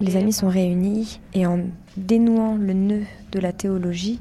[0.00, 1.60] Les amis sont réunis et en
[1.96, 4.20] dénouant le nœud de la théologie,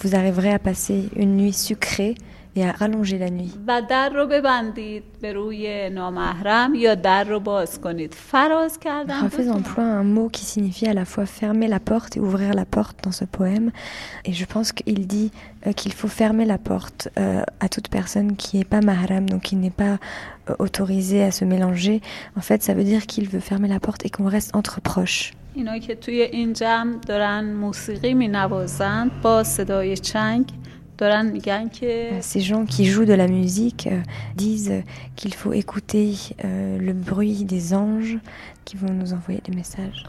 [0.00, 2.16] vous arriverez à passer une nuit sucrée
[2.55, 3.53] et à rallonger la nuit.
[3.67, 9.49] و در رو ببندید به روی نامحرم یا در رو باز کنید فراز کردن Hafez
[9.49, 12.97] emploie un mot qui signifie à la fois fermer la porte et ouvrir la porte
[13.03, 13.71] dans ce poème.
[14.25, 15.31] Et je pense qu'il dit
[15.65, 19.41] euh, qu'il faut fermer la porte euh, à toute personne qui n'est pas mahram, donc
[19.43, 19.95] qui n'est pas
[20.49, 22.01] euh, autorisée à se mélanger.
[22.35, 25.33] En fait, ça veut dire qu'il veut fermer la porte et qu'on reste entre proches.
[25.55, 30.74] اینا که توی این جمع دارن موسیقی می نوازند با صدای چنگ دارن میگن که
[32.12, 34.00] euh, ces gens qui jouent de la musique euh,
[34.34, 34.82] disent
[35.14, 38.18] qu'il faut écouter euh, le bruit des anges
[38.64, 40.04] qui vont nous envoyer des messages.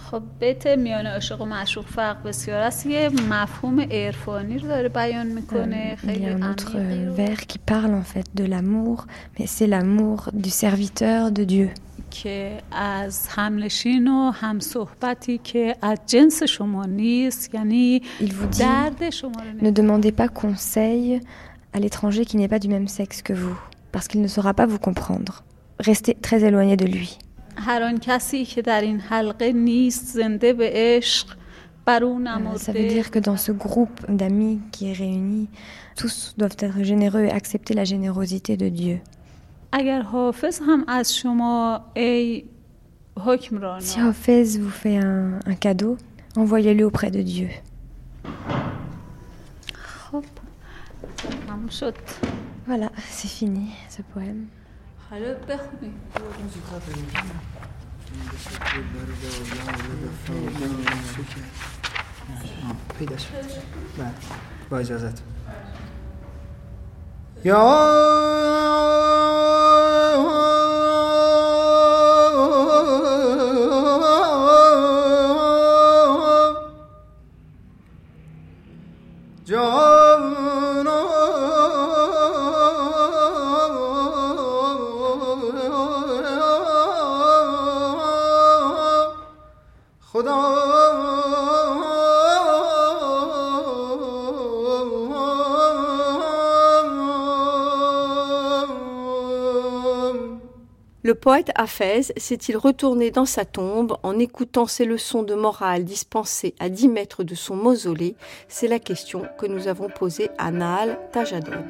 [6.04, 6.78] Il y a un autre
[7.14, 9.06] vers qui parle en fait de l'amour,
[9.38, 11.70] mais c'est l'amour du serviteur de Dieu.
[12.11, 19.11] که از همنشین و همصحبتی که از جنس شما نیست یعنی Il vous dit درد
[19.11, 21.21] شما رو ne demandez pas conseil
[21.75, 23.57] à l'étranger qui n'est pas du même sexe que vous,
[23.93, 25.43] parce qu'il ne saura pas vous comprendre.
[25.81, 27.09] Restez très éloigné de lui.
[27.57, 31.27] هر آن کسی که در این حلقه نیست زنده به عشق
[31.87, 35.49] بر او Euh, Ça veut نمرده dire que dans ce groupe d'amis qui est réuni,
[35.97, 39.01] tous doivent être généreux et accepter la générosité de Dieu.
[39.73, 42.45] اگر حافظ هم از شما ای
[43.19, 45.97] حکمران Si Hafez vous fait un, un cadeau,
[46.37, 47.49] envoyez-le auprès de Dieu.
[49.75, 50.25] خب
[51.47, 51.95] تمام شد
[52.69, 54.47] Voilà, c'est fini ce poème.
[55.11, 55.93] حالا بخونید
[62.99, 63.29] پیدا شد
[63.99, 64.11] بله
[64.71, 65.23] با اجازت
[67.45, 67.93] یا
[79.53, 79.86] خدا
[101.08, 106.54] Le poète Hafez s'est-il retourné dans sa tombe en écoutant ses leçons de morale dispensées
[106.60, 108.18] à 10 mètres de son mausolée?
[108.50, 111.64] C'est la question que nous avons posée à Naal Tajadod.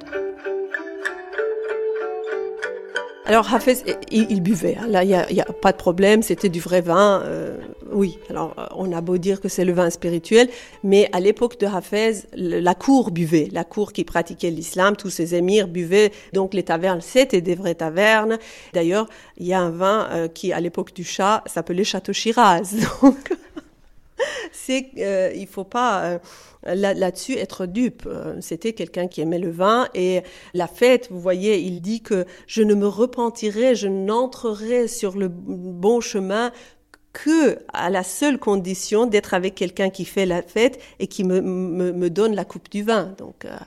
[3.28, 4.78] Alors Hafez, il, buvait.
[4.80, 4.88] Hein.
[4.88, 6.24] Là, il n'y a, pas de problème.
[6.24, 7.22] C'était du vrai vin.
[7.26, 7.58] Euh,
[7.92, 8.18] oui.
[8.30, 10.48] Alors, euh, on a beau dire que c'est le vin spirituel,
[10.82, 13.50] mais à l'époque de Hafez, la cour buvait.
[13.52, 16.14] La cour qui pratiquait l'islam, tous ces émirs buvaient.
[16.32, 18.38] Donc, les tavernes, c'était des vraies tavernes.
[18.74, 22.76] D'ailleurs, il y a un vin euh, qui, à l'époque du chat, s'appelait Château Shiraz.
[23.02, 23.34] Donc,
[24.54, 26.20] c'est, euh, il faut pas
[26.76, 28.04] là-dessus être dupe.
[28.06, 30.22] Euh, c'était quelqu'un qui aimait le vin et
[30.54, 35.28] la fête, vous voyez, il dit que je ne me repentirai, je n'entrerai sur le
[35.30, 36.52] bon chemin
[37.14, 41.42] que à la seule condition d'être avec quelqu'un qui fait la fête et qui me,
[41.42, 43.16] me, me donne la coupe du vin.
[43.18, 43.58] Donc, euh,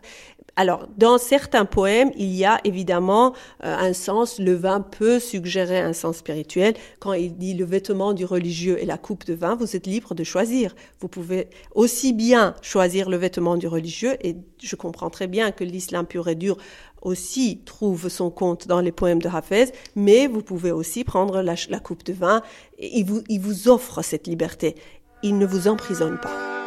[0.61, 3.33] alors, dans certains poèmes, il y a évidemment
[3.65, 6.75] euh, un sens, le vin peut suggérer un sens spirituel.
[6.99, 10.15] Quand il dit le vêtement du religieux et la coupe de vin, vous êtes libre
[10.15, 10.75] de choisir.
[11.01, 15.65] Vous pouvez aussi bien choisir le vêtement du religieux, et je comprends très bien que
[15.65, 16.59] l'islam pur et dur
[17.01, 21.57] aussi trouve son compte dans les poèmes de Hafez, mais vous pouvez aussi prendre la,
[21.81, 22.43] coupe de vin.
[22.79, 23.07] Il
[23.41, 24.75] vous offre cette liberté.
[25.23, 26.60] Il ne vous emprisonne pas.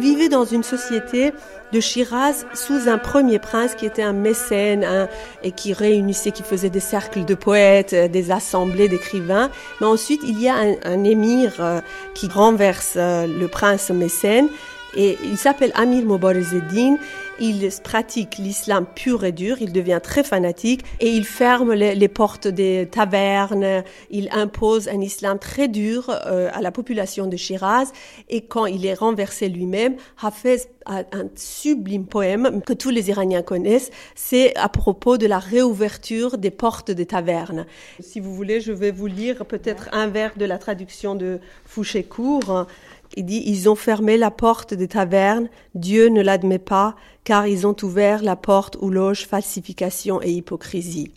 [0.00, 1.32] Il vivait dans une société
[1.72, 5.08] de Shiraz sous un premier prince qui était un mécène
[5.42, 9.50] et qui réunissait, qui faisait des cercles de poètes, euh, des assemblées d'écrivains.
[9.80, 11.80] Mais ensuite, il y a un, émir euh,
[12.14, 14.48] qui renverse euh, le prince mécène
[14.96, 16.96] et il s'appelle Amir Mobarezeddin.
[17.40, 22.46] Il pratique l'islam pur et dur, il devient très fanatique et il ferme les, portes
[22.46, 27.92] des tavernes, il impose un islam très dur euh, à la population de Shiraz
[28.28, 33.42] et quand il est renversé lui-même, Hafez a un sublime poème que tous les Iraniens
[33.42, 37.66] connaissent, c'est à propos de la réouverture des portes des tavernes.
[38.00, 42.66] Si vous voulez, je vais vous lire peut-être un vers de la traduction de Fouché-Court.
[43.15, 47.65] Il dit, ils ont fermé la porte des tavernes, Dieu ne l'admet pas, car ils
[47.65, 51.11] ont ouvert la porte où loge falsification et hypocrisie.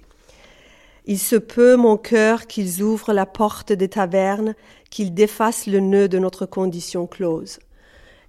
[1.07, 4.55] Il se peut, mon cœur, qu'ils ouvrent la porte des tavernes,
[4.91, 7.59] qu'ils défassent le nœud de notre condition close.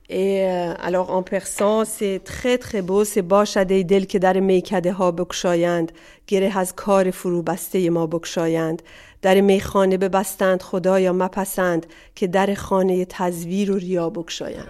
[0.09, 4.39] Et euh, alors en persan, c'est très très beau, c'est باشد ای دل که در
[4.39, 5.91] میکده ها بکشایند
[6.27, 8.81] گره از کار فرو بسته ما بکشایند
[9.23, 14.67] در میخانه ببستند خدایا مپسند که در خانه تزویر و ریا بکشایند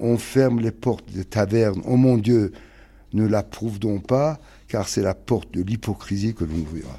[0.00, 1.82] On ferme les portes des tavernes.
[1.84, 2.52] Oh mon Dieu,
[3.14, 4.38] ne l'approuve donc pas,
[4.68, 6.96] car c'est la porte de l'hypocrisie que l'on ouvrira.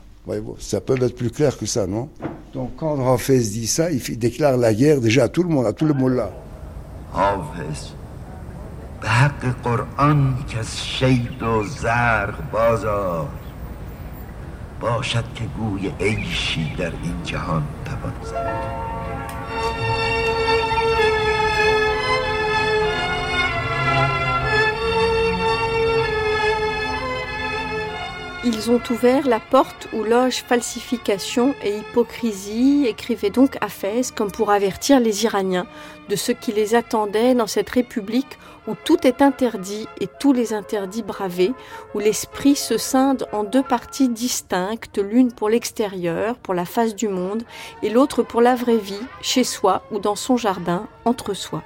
[0.60, 2.10] ça peut être plus clair que ça, non
[2.54, 5.74] Donc quand Hafez dit ça, il déclare la guerre déjà à tout le monde, à
[5.74, 6.30] tout le monde là.
[7.14, 7.94] Hafez,
[9.02, 13.28] به حق قرآن که از شید و زرق بازار
[14.85, 19.04] باشد که گوی عیشی در این جهان توان زد.
[28.47, 34.51] Ils ont ouvert la porte où loge falsification et hypocrisie, écrivait donc Hafez comme pour
[34.51, 35.67] avertir les Iraniens
[36.11, 38.39] de ce qui les attendait dans cette république
[38.69, 41.53] où tout est interdit et tous les interdits bravés,
[41.95, 47.09] où l'esprit se scinde en deux parties distinctes, l'une pour l'extérieur, pour la face du
[47.09, 47.45] monde,
[47.83, 51.63] et l'autre pour la vraie vie, chez soi ou dans son jardin, entre soi.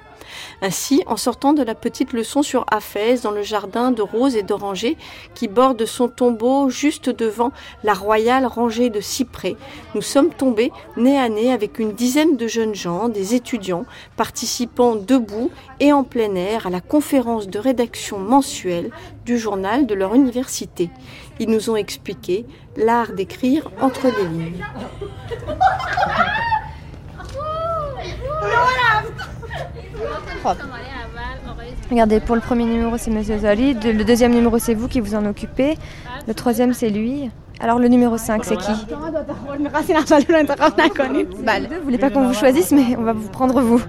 [0.61, 4.43] Ainsi, en sortant de la petite leçon sur Hafez dans le jardin de roses et
[4.43, 4.97] d'orangers
[5.35, 7.51] qui borde son tombeau juste devant
[7.83, 9.55] la royale rangée de cyprès,
[9.95, 13.85] nous sommes tombés nez à nez avec une dizaine de jeunes gens, des étudiants,
[14.17, 18.91] participant debout et en plein air à la conférence de rédaction mensuelle
[19.25, 20.89] du journal de leur université.
[21.39, 24.65] Ils nous ont expliqué l'art d'écrire entre les lignes.
[31.89, 33.73] Regardez, pour le premier numéro, c'est Monsieur Zali.
[33.73, 35.77] Le deuxième numéro, c'est vous qui vous en occupez.
[36.27, 37.29] Le troisième, c'est lui.
[37.59, 38.71] Alors, le numéro 5, c'est qui?
[41.69, 43.81] Vous voulez pas qu'on vous choisisse, mais on va vous prendre vous.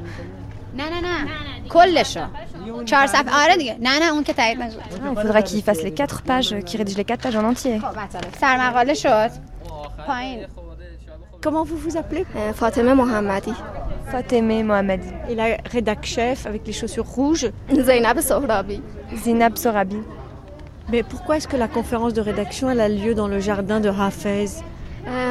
[5.11, 7.81] il faudra qu'il fasse les quatre pages, qu'il rédige les quatre pages en entier.
[11.43, 12.27] Comment vous vous appelez?
[12.37, 13.53] Euh, Fatima Mohammadi.
[14.11, 15.09] Fatima Mohammadi.
[15.31, 17.51] Et la rédac chef avec les chaussures rouges?
[17.73, 18.83] Zainab Sohrabi.
[19.25, 19.97] Zainab Sohrabi.
[20.91, 23.89] Mais pourquoi est-ce que la conférence de rédaction elle a lieu dans le jardin de
[23.89, 24.49] Hafez?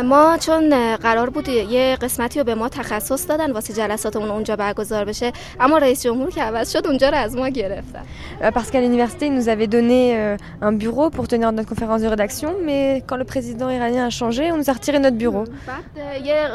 [0.05, 5.05] ما چون قرار بود یه قسمتی رو به ما تخصص دادن واسه جلساتمون اونجا برگزار
[5.05, 8.03] بشه اما رئیس جمهور که عوض شد اونجا رو از ما گرفتن
[8.41, 12.09] Parce qu'à l'université, ils nous avaient donné euh, un bureau pour tenir notre conférence de
[12.09, 15.45] rédaction, mais quand le président iranien a changé, on nous a retiré notre bureau.
[15.67, 16.49] بعد یه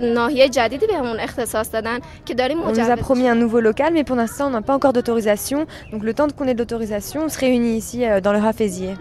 [0.00, 4.04] ناحیه جدیدی بهمون اختصاص دادن که داریم On nous a promis un nouveau local, mais
[4.04, 5.66] pour l'instant, on n'a pas encore d'autorisation.
[5.92, 8.96] Donc le temps qu'on ait d'autorisation, on se réunit ici euh, dans le Hafezier.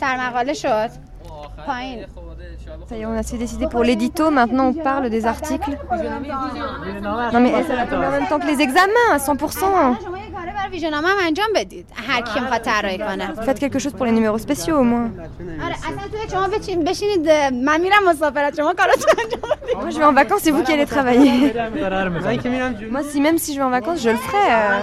[0.00, 0.90] سرمقاله شد
[1.66, 2.04] پایین
[2.87, 4.31] ça y est, on a décidé pour l'édito.
[4.31, 5.77] Maintenant, on parle des articles.
[7.33, 9.95] Non, mais ça va tomber en même temps que les examens, hein, à 100%.
[13.43, 15.09] Faites quelque chose pour les numéros spéciaux au moins.
[19.75, 21.53] Moi je vais en vacances, c'est vous qui allez travailler.
[22.89, 24.37] Moi si même si je vais en vacances, je le ferai.
[24.37, 24.81] Euh.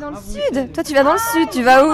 [0.00, 0.72] Dans le sud.
[0.72, 1.92] Toi tu vas dans le sud, tu vas où?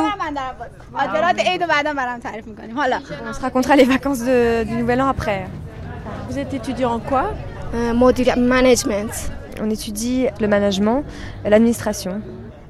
[0.96, 4.74] خاطرات عید و بعدا برام تعریف میکنیم حالا On se racontera les vacances de- du
[4.82, 5.42] Nouvel An après.
[6.30, 7.24] Vous êtes étudiant en quoi
[8.04, 9.14] مدیر management
[9.64, 11.00] On étudie le management,
[11.52, 12.14] l'administration.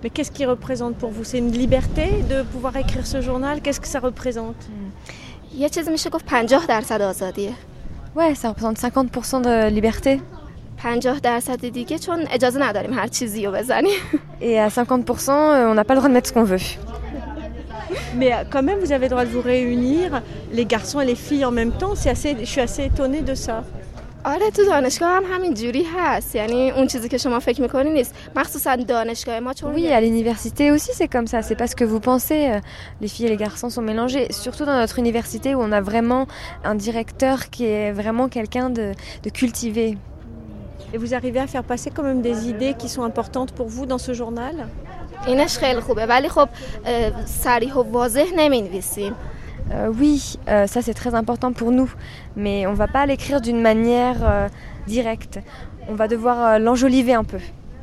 [0.04, 3.82] Mais qu'est-ce qui représente pour vous C'est une liberté de pouvoir écrire ce journal Qu'est-ce
[3.84, 4.62] que ça représente
[5.56, 7.52] یه چیزی میشه گفت 50 درصد آزادیه
[8.18, 10.22] Ouais, ça représente 50% de liberté.
[10.78, 14.00] 50 درصد دیگه چون اجازه نداریم هر چیزی رو بزنیم
[14.42, 16.60] Et à 50%, euh, on n'a pas le droit de mettre ce qu'on veut.
[18.16, 21.16] Mais euh, quand même, vous avez le droit de vous réunir, les garçons et les
[21.16, 21.94] filles en même temps.
[21.96, 23.64] C'est assez, je suis assez étonnée de ça.
[24.26, 28.16] آره تو دانشگاه هم همین جوری هست یعنی اون چیزی که شما فکر میکنی نیست
[28.36, 31.42] مخصوصا دانشگاه ما چون Oui, à l'université aussi, c'est comme ça.
[31.42, 32.42] C'est pas ce que vous pensez.
[32.50, 32.60] euh,
[33.02, 34.28] Les filles et les garçons sont mélangés.
[34.32, 36.28] Surtout dans notre université où on a vraiment
[36.64, 38.88] un directeur qui est vraiment quelqu'un de,
[39.26, 39.98] de cultivé.
[40.94, 43.86] Et vous arrivez à faire passer quand même des idées qui sont importantes pour vous
[43.88, 44.56] dans ce journal
[45.26, 46.50] اینش خیلی خوبه ولی خب
[46.86, 49.16] اه، صریح و واضح نمینویسیم
[49.72, 51.90] Euh, oui, euh, ça c'est très important pour nous.
[52.36, 54.48] Mais on va pas l'écrire d'une manière euh,
[54.88, 55.40] directe.
[55.88, 57.40] On va devoir euh, l'enjoliver un peu.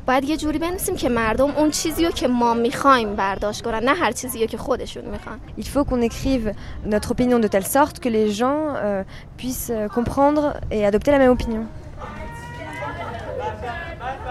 [0.07, 3.93] باید یه جوری بنویسیم که مردم اون چیزی رو که ما میخوایم برداشت کنن نه
[3.93, 6.53] هر چیزی رو که خودشون میخوان Il faut qu'on écrive
[6.85, 9.03] notre opinion de telle sorte que les gens euh,
[9.37, 11.63] puissent euh, comprendre et adopter la même opinion.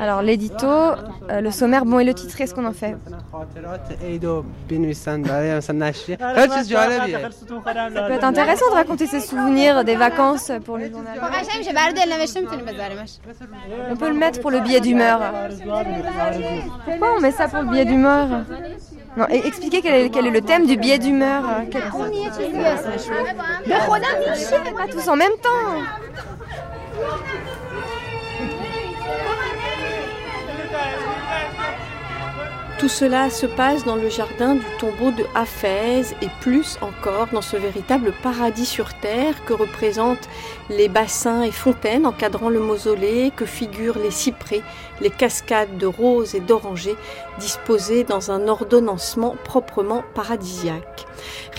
[0.00, 3.46] Alors l'édito, euh, le sommaire, bon et le titre, est-ce qu'on en fait Ça
[8.06, 11.18] peut être intéressant de raconter ses souvenirs des vacances pour le journal.
[13.90, 15.20] On peut le mettre pour le billet d'humeur.
[16.84, 18.28] Pourquoi on met ça pour le billet d'humeur
[19.16, 21.42] non, et expliquez quel est, le thème du billet d'humeur.
[24.76, 25.82] Pas tous en même temps.
[32.80, 37.42] Tout cela se passe dans le jardin du tombeau de Hafez et plus encore dans
[37.42, 40.30] ce véritable paradis sur terre que représentent
[40.70, 44.62] les bassins et fontaines encadrant le mausolée, que figurent les cyprès,
[45.02, 46.96] les cascades de roses et d'orangers
[47.38, 51.04] disposées dans un ordonnancement proprement paradisiaque.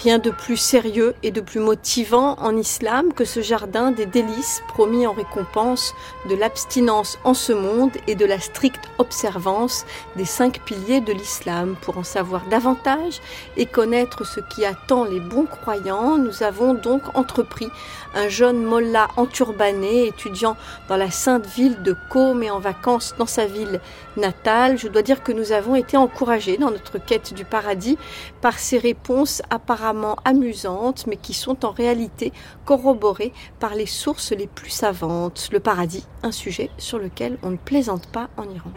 [0.03, 4.61] Rien de plus sérieux et de plus motivant en islam que ce jardin des délices
[4.67, 5.93] promis en récompense
[6.29, 9.85] de l'abstinence en ce monde et de la stricte observance
[10.15, 11.75] des cinq piliers de l'islam.
[11.81, 13.21] Pour en savoir davantage
[13.57, 17.69] et connaître ce qui attend les bons croyants, nous avons donc entrepris
[18.13, 20.57] un jeune mollah enturbané, étudiant
[20.89, 23.79] dans la sainte ville de Qom et en vacances dans sa ville
[24.17, 24.77] natale.
[24.77, 27.97] Je dois dire que nous avons été encouragés dans notre quête du paradis
[28.41, 32.33] par ces réponses apparemment amusantes, mais qui sont en réalité
[32.65, 35.49] corroborées par les sources les plus savantes.
[35.51, 38.71] Le paradis, un sujet sur lequel on ne plaisante pas en Iran.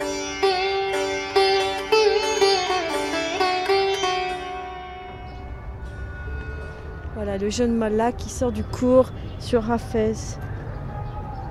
[7.14, 10.14] Voilà le jeune Malla qui sort du cours sur Hafez.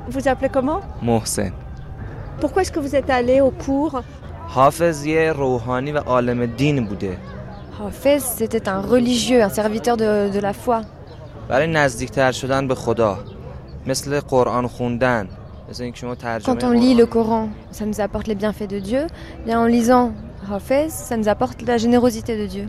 [0.10, 0.82] Vous appelez comment?
[1.02, 1.54] Mohsen.
[2.42, 4.02] Pourquoi est-ce que vous êtes allé au cours?
[4.56, 5.94] Hafez yeh rohani
[6.58, 6.86] din.
[7.87, 10.83] Hafez, c'était un religieux, un serviteur de, de la foi.
[11.49, 13.19] برای نزدیکتر شدن به خدا
[13.87, 15.29] مثل قرآن خوندن
[15.71, 18.79] مثل اینکه شما ترجمه Quand on lit le Coran, ça nous apporte les bienfaits de
[18.79, 19.07] Dieu.
[19.47, 20.13] Bien en lisant
[20.53, 22.69] Hafez, ça nous apporte la générosité de Dieu.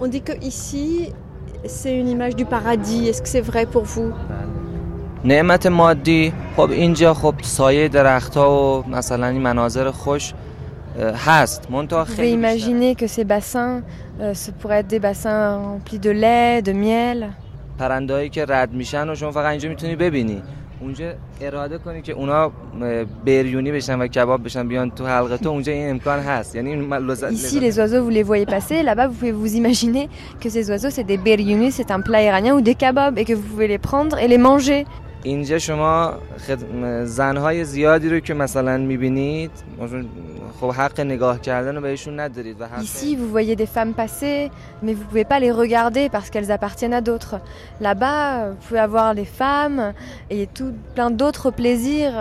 [0.00, 1.12] On dit que ici
[1.64, 3.08] c'est une image du paradis.
[3.08, 4.12] Est-ce que c'est vrai pour vous
[5.24, 10.49] نعمت مادی خب اینجا خب سایه درختها و مثلا این مناظر خوش اه، هست منتها
[10.96, 12.56] Vous pouvez خیلی بیشتر.
[12.56, 13.82] imaginer que ces bassins,
[14.20, 17.30] euh, ce pourraient être des bassins remplis de lait, de miel.
[17.78, 20.42] پرندهایی که رد میشن و شما فقط اینجا میتونی ببینی
[20.80, 22.52] اونجا اراده کنی که اونا
[23.26, 26.88] بریونی بشن و کباب بشن بیان تو حلقه تو اونجا این امکان هست یعنی
[27.30, 30.08] Ici les oiseaux vous les voyez passer, là-bas vous pouvez vous imaginer
[30.40, 33.34] que ces oiseaux c'est des beriuni, c'est un plat iranien ou des kebabs et que
[33.34, 34.86] vous pouvez les prendre et les manger.
[35.22, 36.12] اینجا شما
[36.46, 36.58] خد...
[37.04, 39.50] زنهای زیادی رو که مثلا میبینید
[40.60, 42.82] خب حق نگاه کردن رو بهشون ندارید و حق...
[42.82, 44.50] Ici vous voyez des femmes passer
[44.82, 47.36] mais vous pouvez pas les regarder parce qu'elles appartiennent à d'autres.
[47.80, 49.92] Là-bas vous pouvez avoir les femmes
[50.30, 52.16] et tout plein d'autres plaisirs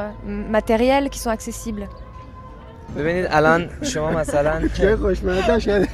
[0.58, 1.88] matériels qui sont accessibles.
[2.96, 5.88] ببینید الان شما مثلا چه خوشمزه شده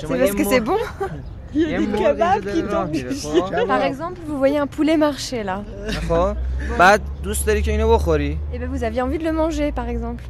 [0.00, 0.78] C'est parce que c'est bon
[1.54, 5.56] Il y a des kebabs qui tombent Par exemple, vous voyez un poulet marcher là.
[6.08, 6.36] خب
[6.78, 9.88] بعد دوست داری که اینو بخوری Et bien vous aviez envie de le manger par
[9.88, 10.24] exemple.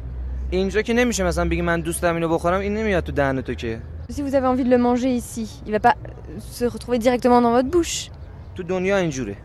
[0.51, 3.53] اینجا که نمیشه مثلا بگی من دوست دارم اینو بخورم این نمیاد تو دهن تو
[3.53, 3.79] که
[4.11, 5.95] Si vous avez envie de le manger ici, il va pas
[6.59, 8.09] se retrouver directement dans votre bouche.
[8.55, 9.35] تو دنیا اینجوره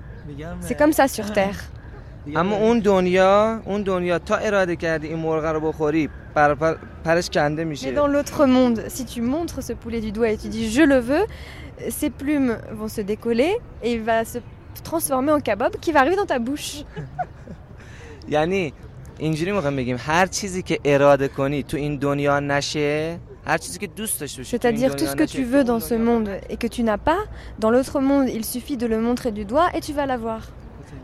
[0.69, 1.61] C'est comme ça sur terre.
[2.37, 7.31] اما اون دنیا اون دنیا تا اراده کردی این مرغ رو بخوری پر پر پرش
[7.31, 10.49] کنده Mais میشه dans l'autre monde, si tu montres ce poulet du doigt et tu
[10.49, 11.25] dis je le veux,
[11.99, 13.53] ses plumes vont se décoller
[13.83, 14.39] et il va se
[14.89, 16.85] transformer en kebab qui va arriver dans ta bouche.
[18.29, 18.73] یعنی
[19.19, 23.87] اینجوری میخوام بگیم هر چیزی که اراده کنی تو این دنیا نشه هر چیزی که
[23.87, 25.95] دوست داشته باشی تو این C'est-à-dire tout دنیا ce que نشه، tu veux dans ce
[25.95, 27.21] monde et que tu n'as pas,
[27.61, 30.41] dans l'autre monde, il suffit de le montrer du doigt et tu vas l'avoir.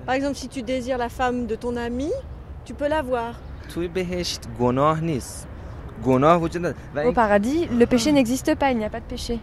[0.07, 2.11] Par exemple, si tu désires la femme de ton ami,
[2.67, 3.33] tu peux l'avoir.
[3.75, 5.47] توی بهشت گناه نیست
[6.05, 9.01] گناه وجود نداره و Au این- paradis, le péché n'existe pas, il n'y a pas
[9.01, 9.39] de péché.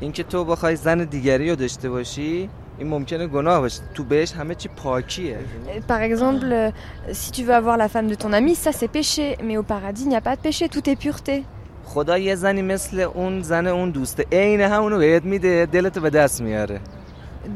[0.00, 4.54] اینکه تو بخوای زن دیگری رو داشته باشی این ممکنه گناه باشه تو بهشت همه
[4.54, 6.70] چی پاکیه Euh, Par exemple, euh,
[7.12, 10.02] si tu veux avoir la femme de ton ami, ça c'est péché, mais au paradis,
[10.02, 11.44] il n'y a pas de péché, tout est pureté.
[11.84, 16.40] خدا یه زنی مثل اون زن اون دوسته عین همونو بهت میده دلتو به دست
[16.40, 16.80] میاره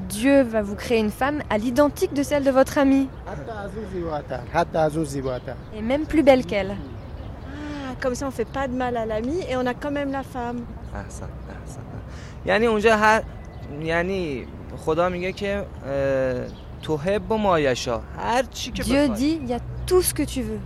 [0.08, 3.70] Dieu va vous créer une femme à l'identique de celle de votre ami, حتی از
[3.76, 6.72] اون زیباتر حتی از اون زیباتر et même plus belle qu'elle.
[6.74, 10.10] Ah, comme ça, on fait pas de mal à l'ami et on a quand même
[10.12, 10.60] la femme.
[10.94, 11.28] احسن
[11.62, 11.80] احسن
[12.45, 13.23] یعنی اونجا هر
[13.81, 14.45] یعنی
[14.77, 16.45] خدا میگه که اه،
[16.81, 19.59] تحب و مایشا هر چی که Dieu dit, il y a
[19.89, 20.61] tout ce que tu veux,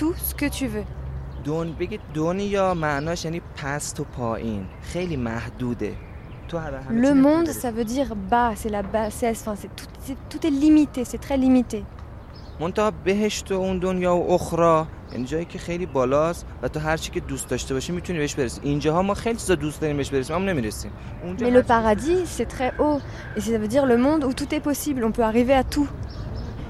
[0.00, 0.84] tout ce que tu veux.
[1.44, 4.66] دون بگید دنیا معناش یعنی پست و پایین.
[4.82, 5.92] خیلی محدوده.
[6.48, 9.56] تو هر همه Le چی monde, می‌تونی ça veut dire bas, c'est la bassesse, enfin,
[9.62, 11.84] c'est tout, c'est- tout est limité, c'est très limité.
[12.60, 16.97] منتها بهشت و اون دنیا و اخرا یعنی جایی که خیلی بالاست و تو هر
[16.97, 20.09] چی که دوست داشته باشی میتونی بهش برسی اینجاها ما خیلی چیزا دوست داریم بهش
[20.09, 20.91] برسیم اما نمیرسیم
[21.23, 22.99] اونجا Mais هر le paradis, c'est très haut,
[23.37, 25.87] et ça veut dire le monde où tout est possible, on peut arriver à tout.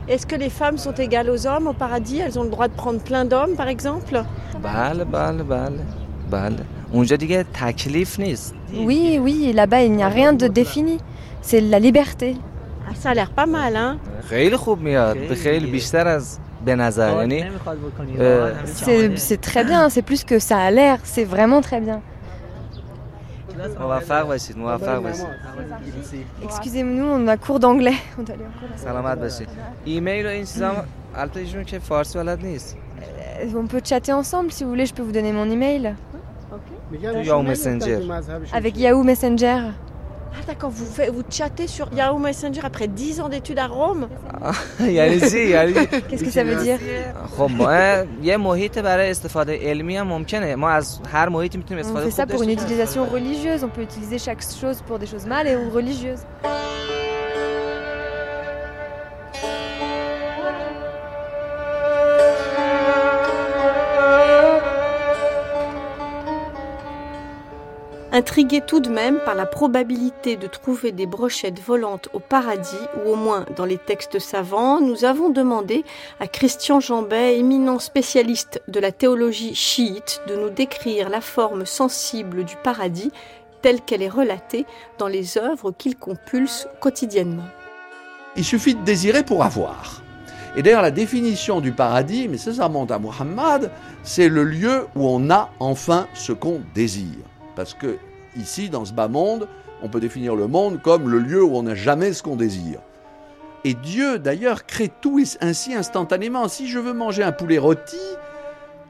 [0.08, 2.78] Est-ce que les femmes sont égales aux hommes au paradis Elles ont le droit de
[2.84, 4.16] prendre plein d'hommes, par exemple
[4.64, 5.86] بله بله بله
[6.32, 6.64] بله
[6.94, 10.98] اونجا دیگه تکلیف نیست Oui, oui, et là-bas, il n'y a rien de défini.
[11.42, 12.30] C'est la liberté.
[12.88, 13.98] Ah, ça a l'air pas mal, hein
[14.30, 19.64] خیلی خوب میاد خیلی بیشتر از به نظر یعنی نمیخواد بکنی اه، C'est c'est très
[19.64, 22.00] bien, c'est plus que ça a l'air, c'est vraiment très bien.
[23.80, 25.26] موفق باشید موفق باشید
[26.48, 28.00] Excusez-nous, on a cours d'anglais.
[28.20, 28.84] On doit aller en cours d'anglais.
[28.84, 29.48] سلامت باشید
[29.86, 30.84] ایمیل و این چیزا هم-
[31.16, 32.76] البته ایشون که فارسی بلد نیست
[33.42, 35.96] Euh, On peut chatter ensemble si vous voulez, je peux vous donner mon email.
[36.92, 38.00] میگن تو ایشون یاهو نمی‌گفتن مسنجر.
[38.00, 38.92] که مذهبشون Avec چیه.
[38.92, 39.60] Yahoo Messenger.
[40.38, 44.08] Ah d'accord, vous, faites- vous chattez sur Yahoo Messenger après 10 ans d'études à Rome
[44.82, 46.80] یعنی چی یعنی Qu'est-ce que ça veut dire
[47.38, 51.88] خب ما یه محیط برای استفاده علمی هم ممکنه ما از هر محیطی میتونیم On
[51.88, 52.68] استفاده fait ça خوب pour une داشته باشیم.
[52.68, 53.64] utilisation religieuse.
[53.64, 56.24] On peut utiliser chaque chose pour des choses mâles et ou religieuses.
[68.15, 73.11] Intrigués tout de même par la probabilité de trouver des brochettes volantes au paradis, ou
[73.11, 75.83] au moins dans les textes savants, nous avons demandé
[76.21, 82.45] à Christian Jambet, éminent spécialiste de la théologie chiite, de nous décrire la forme sensible
[82.45, 83.11] du paradis
[83.63, 84.65] telle qu'elle est relatée
[84.99, 87.49] dans les œuvres qu'il compulse quotidiennement.
[88.37, 90.03] Il suffit de désirer pour avoir.
[90.57, 93.73] Et d'ailleurs, la définition du paradis, mais ça, ça à Muhammad,
[94.05, 97.34] c'est le lieu où on a enfin ce qu'on désire.
[97.57, 97.97] Parce que
[98.37, 99.49] ici, dans ce bas monde,
[99.83, 102.81] on peut définir le monde comme le lieu où on n'a jamais ce qu'on désire.
[103.65, 106.49] Et Dieu, d'ailleurs, crée tout ainsi instantanément.
[106.49, 107.97] Si je veux manger un poulet rôti,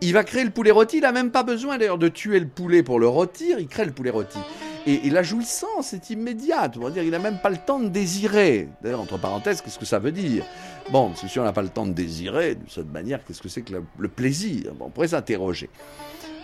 [0.00, 0.96] il va créer le poulet rôti.
[0.96, 3.58] Il n'a même pas besoin d'ailleurs de tuer le poulet pour le rôtir.
[3.60, 4.38] Il crée le poulet rôti.
[4.86, 6.76] Et, la jouissance est immédiate.
[6.76, 8.68] On va dire, il n'a même pas le temps de désirer.
[8.82, 10.44] D'ailleurs, entre parenthèses, qu'est-ce que ça veut dire?
[10.90, 13.62] Bon, si on n'a pas le temps de désirer, de cette manière, qu'est-ce que c'est
[13.62, 14.72] que le, plaisir?
[14.80, 15.70] On pourrait s'interroger.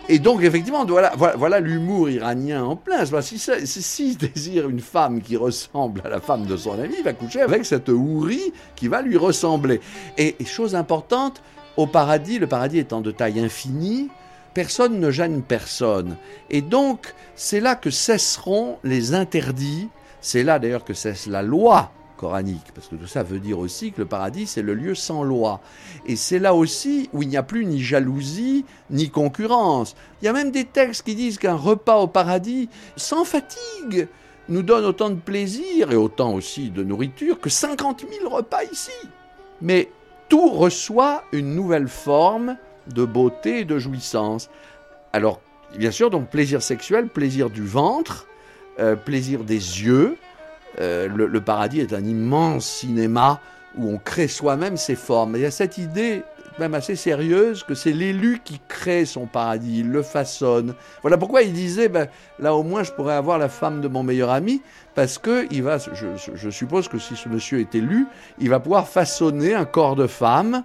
[0.09, 3.05] Et donc, effectivement, voilà, l'humour iranien en plein.
[3.21, 7.13] Si, si, désire une femme qui ressemble à la femme de son ami, il va
[7.13, 9.79] coucher avec cette houri qui va lui ressembler.
[10.17, 11.41] Et, et chose importante,
[11.77, 14.09] au paradis, le paradis étant de taille infinie,
[14.53, 16.17] personne ne gêne personne.
[16.49, 19.87] Et donc, c'est là que cesseront les interdits.
[20.19, 21.91] C'est là d'ailleurs que cesse la loi
[22.21, 25.23] coranique, parce que tout ça veut dire aussi que le paradis, c'est le lieu sans
[25.23, 25.59] loi.
[26.05, 29.95] Et c'est là aussi où il n'y a plus ni jalousie, ni concurrence.
[30.21, 34.07] Il y a même des textes qui disent qu'un repas au paradis, sans fatigue,
[34.49, 38.91] nous donne autant de plaisir et autant aussi de nourriture que 50 000 repas ici.
[39.59, 39.89] Mais
[40.29, 42.55] tout reçoit une nouvelle forme
[42.93, 44.51] de beauté et de jouissance.
[45.11, 45.41] Alors,
[45.75, 48.27] bien sûr, donc plaisir sexuel, plaisir du ventre,
[48.79, 50.17] euh, plaisir des yeux,
[50.79, 53.39] euh, le, paradis est un immense cinéma
[53.77, 55.35] où on crée soi-même ses formes.
[55.35, 56.23] il y a cette idée
[56.59, 60.75] même assez sérieuse que c'est l'élu qui crée son paradis, il le façonne.
[61.01, 62.07] Voilà pourquoi il disait, ben,
[62.39, 64.61] là au moins je pourrais avoir la femme de mon meilleur ami,
[64.95, 68.05] parce que il va, je, suppose que si ce monsieur est élu,
[68.39, 70.63] il va pouvoir façonner un corps de femme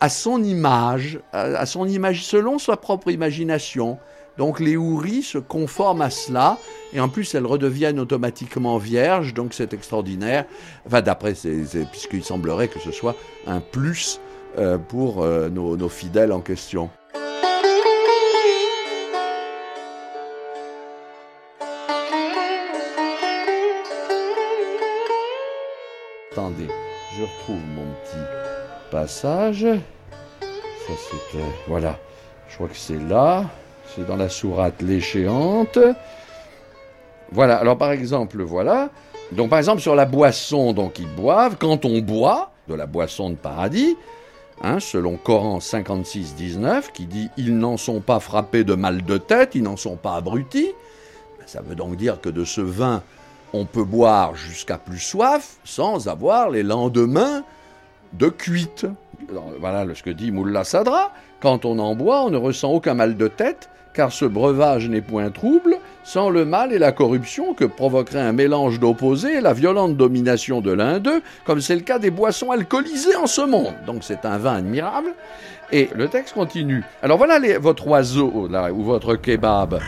[0.00, 3.98] à son image, à son image selon sa propre imagination.
[4.36, 6.58] Donc les houris se conforment à cela,
[6.92, 10.44] et en plus elles redeviennent automatiquement vierges, donc c'est extraordinaire.
[10.86, 11.34] Enfin, d'après,
[11.92, 13.14] puisqu'il semblerait que ce soit
[13.46, 14.20] un plus
[14.58, 16.90] euh, pour euh, nos, nos fidèles en question.
[26.32, 26.68] Attendez,
[27.16, 29.66] je retrouve mon petit passage.
[30.40, 31.44] Ça c'était.
[31.68, 31.96] Voilà,
[32.48, 33.44] je crois que c'est là
[33.94, 35.78] c'est dans la sourate l'échéante.
[37.32, 38.90] Voilà, alors par exemple, voilà.
[39.32, 43.30] Donc par exemple sur la boisson donc ils boivent, quand on boit de la boisson
[43.30, 43.96] de paradis,
[44.62, 49.18] hein, selon Coran 56, 19, qui dit ils n'en sont pas frappés de mal de
[49.18, 50.72] tête, ils n'en sont pas abrutis.
[51.38, 53.02] Ben, ça veut donc dire que de ce vin,
[53.52, 57.44] on peut boire jusqu'à plus soif sans avoir les lendemains
[58.12, 58.86] de cuite.
[59.60, 61.12] Voilà ce que dit Moullah Sadra.
[61.40, 65.00] Quand on en boit, on ne ressent aucun mal de tête, car ce breuvage n'est
[65.00, 69.54] point trouble, sans le mal et la corruption que provoquerait un mélange d'opposés et la
[69.54, 73.74] violente domination de l'un d'eux, comme c'est le cas des boissons alcoolisées en ce monde.
[73.86, 75.14] Donc c'est un vin admirable.
[75.72, 76.82] Et le texte continue.
[77.02, 79.80] Alors voilà votre oiseau, ou votre kebab.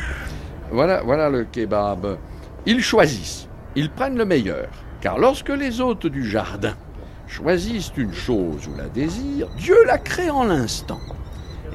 [0.70, 2.16] Voilà le kebab.
[2.64, 4.68] Ils choisissent, ils prennent le meilleur,
[5.00, 6.74] car lorsque les hôtes du jardin
[7.28, 11.00] choisissent une chose ou la désirent, Dieu la crée en l'instant.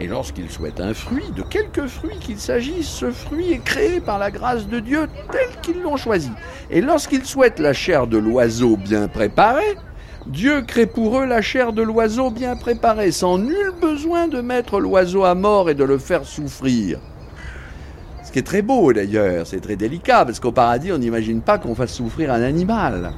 [0.02, 4.18] Et lorsqu'il souhaite un fruit, de quelque fruit qu'il s'agisse, ce fruit est créé par
[4.18, 6.32] la grâce de Dieu tel qu'ils l'ont choisi.
[6.72, 9.78] Et lorsqu'il souhaite la chair de l'oiseau bien préparée,
[10.26, 14.80] Dieu crée pour eux la chair de l'oiseau bien préparée, sans nul besoin de mettre
[14.80, 16.99] l'oiseau à mort et de le faire souffrir.
[18.24, 21.60] Ce qui est très beau d'ailleurs, c'est très délicat, parce qu'au paradis, on n'imagine pas
[21.60, 23.12] qu'on fasse souffrir un animal.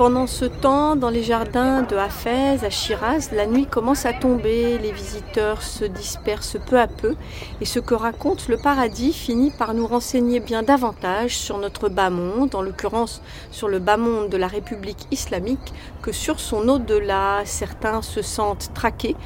[0.00, 4.78] Pendant ce temps, dans les jardins de Hafez, à Shiraz, la nuit commence à tomber,
[4.78, 7.16] les visiteurs se dispersent peu à peu,
[7.60, 12.08] et ce que raconte le paradis finit par nous renseigner bien davantage sur notre bas
[12.08, 13.20] monde, en l'occurrence
[13.50, 17.42] sur le bas monde de la République islamique, que sur son au-delà.
[17.44, 19.16] Certains se sentent traqués,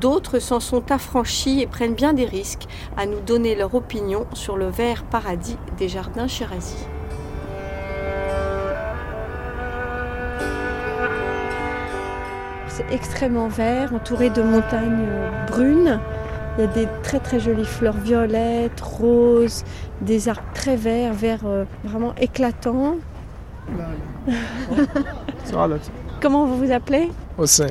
[0.00, 4.56] d'autres s'en sont affranchis et prennent bien des risques à nous donner leur opinion sur
[4.56, 6.86] le vert paradis des jardins shirazis.
[12.90, 16.00] Extrêmement vert, entouré de montagnes euh, brunes.
[16.58, 19.64] Il y a des très très jolies fleurs violettes, roses,
[20.00, 22.96] des arbres très verts, verts euh, vraiment éclatants.
[26.20, 27.10] Comment vous vous appelez?
[27.38, 27.68] Hossein.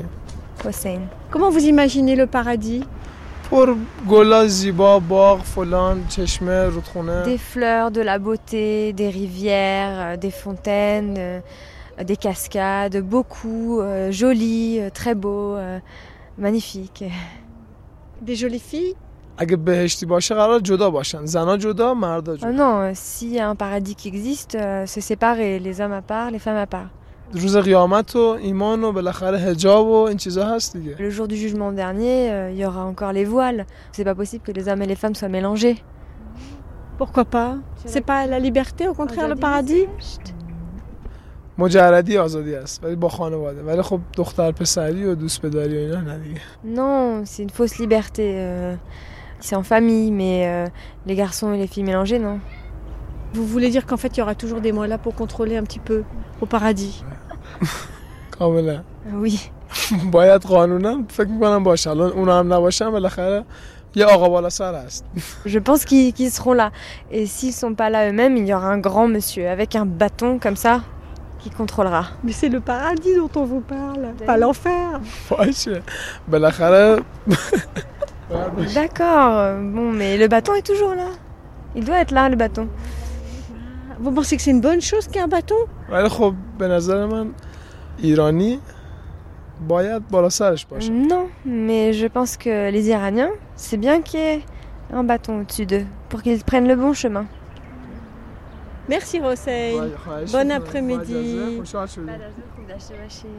[0.64, 1.00] Hossein.
[1.30, 2.84] Comment vous imaginez le paradis?
[7.24, 11.42] Des fleurs, de la beauté, des rivières, euh, des fontaines,
[12.00, 15.56] euh, des cascades, beaucoup, euh, jolies, euh, très beaux,
[16.38, 17.04] magnifiques.
[18.22, 18.94] Des jolies filles?
[22.46, 26.30] Oh non, s'il y a un paradis qui existe, c'est séparé, les hommes à part,
[26.30, 26.90] les femmes à part.
[30.98, 33.64] Le jour du jugement dernier, il y aura encore les voiles.
[33.92, 35.82] C'est pas possible que les hommes et les femmes soient mélangés.
[36.98, 37.56] Pourquoi pas?
[37.86, 39.86] C'est pas la liberté, au contraire, le paradis?
[41.59, 46.01] مجردی آزادی است ولی با خانواده ولی خب دختر پسری و دوست پدری و اینا
[46.01, 46.41] نه دیگه
[46.75, 48.23] Non, c'est une fausse liberté.
[48.35, 48.75] Euh,
[49.39, 50.67] c'est en famille, mais euh,
[51.05, 52.39] les garçons et les filles mélangés, non.
[53.33, 55.63] Vous voulez dire qu'en fait, il y aura toujours des mois là pour contrôler un
[55.63, 56.03] petit peu
[56.41, 57.03] au paradis
[58.39, 59.39] کاملا Oui,
[60.11, 63.45] باید قانونا فکر میکنم باشه الان اونا هم نباشن بالاخره
[63.95, 65.05] یه آقا بالا سر هست
[65.45, 66.71] Je pense qu'ils qu'ils seront là.
[67.11, 70.39] Et s'ils sont pas là eux-mêmes, il y aura un grand monsieur avec un bâton
[70.39, 70.81] comme ça
[71.42, 72.06] qui contrôlera.
[72.22, 75.00] Mais c'est le paradis dont on vous parle, ben pas l'enfer.
[78.74, 81.08] D'accord, bon, mais le bâton est toujours là.
[81.74, 82.68] Il doit être là, le bâton.
[83.98, 85.56] Vous pensez que c'est une bonne chose qu'il y ait un bâton
[90.90, 94.44] Non, mais je pense que les Iraniens, c'est bien qu'il y ait
[94.92, 97.26] un bâton au-dessus d'eux pour qu'ils prennent le bon chemin.
[98.90, 99.80] Merci Roseille.
[100.32, 101.60] Bon après-midi.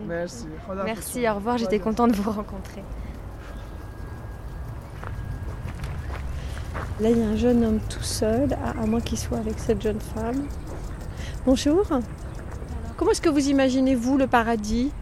[0.07, 0.47] Merci.
[0.85, 2.81] Merci, au revoir, j'étais contente de vous rencontrer.
[7.01, 9.81] Là, il y a un jeune homme tout seul, à, moins qu'il soit avec cette
[9.81, 10.45] jeune femme.
[11.45, 11.85] Bonjour.
[12.95, 14.93] Comment est-ce que vous imaginez, vous, le paradis?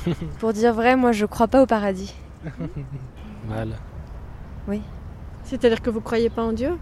[0.38, 2.14] Pour dire vrai, moi, je ne crois pas au paradis.
[3.46, 3.76] Voilà.
[4.68, 4.82] Oui.
[5.44, 6.76] C'est-à-dire que vous ne croyez pas en Dieu?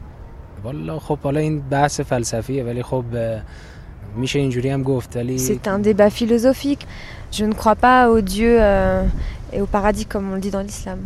[0.63, 3.41] والا خب حالا این بحث فلسفیه ولی خب اه،
[4.15, 6.85] میشه اینجوری هم گفت ولی C'est un débat philosophique.
[7.31, 9.03] Je ne crois pas au Dieu euh,
[9.53, 10.99] et au paradis comme on le dit dans l'islam.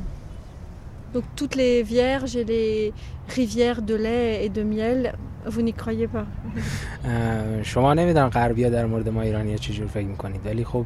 [1.14, 2.94] Donc toutes les vierges et les
[3.30, 5.14] rivières de lait et de miel,
[5.54, 6.26] vous n'y croyez pas
[7.06, 10.86] اه، شما نمیدونم غربیا در مورد ما ایرانی چجور فکر میکنید ولی خب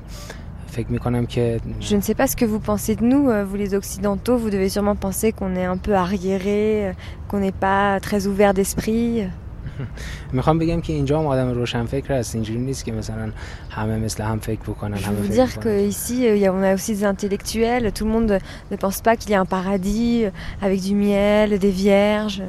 [0.72, 3.56] فکر میکنم که Je ne sais pas ce que vous pensez de nous, euh, vous
[3.56, 6.94] les occidentaux, vous devez sûrement penser qu'on est un peu arriéré, euh,
[7.28, 9.30] qu'on n'est pas très ouvert d'esprit.
[10.34, 13.32] میخوام بگم که اینجا هم آدم روشن فکر هست اینجوری نیست که مثلا
[13.70, 15.64] همه مثل هم فکر بکنن Je همه veux فکر dire بکنن.
[15.64, 18.40] qu'ici, euh, il y a- on a aussi des intellectuels, tout le monde
[18.72, 22.42] ne pense pas qu'il y a un paradis euh, avec du miel, des vierges.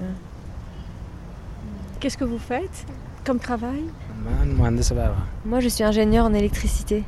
[2.00, 2.78] Qu'est-ce que vous faites
[3.26, 3.82] comme travail
[4.26, 7.02] من مهندس برقم Moi je suis ingénieur en électricité.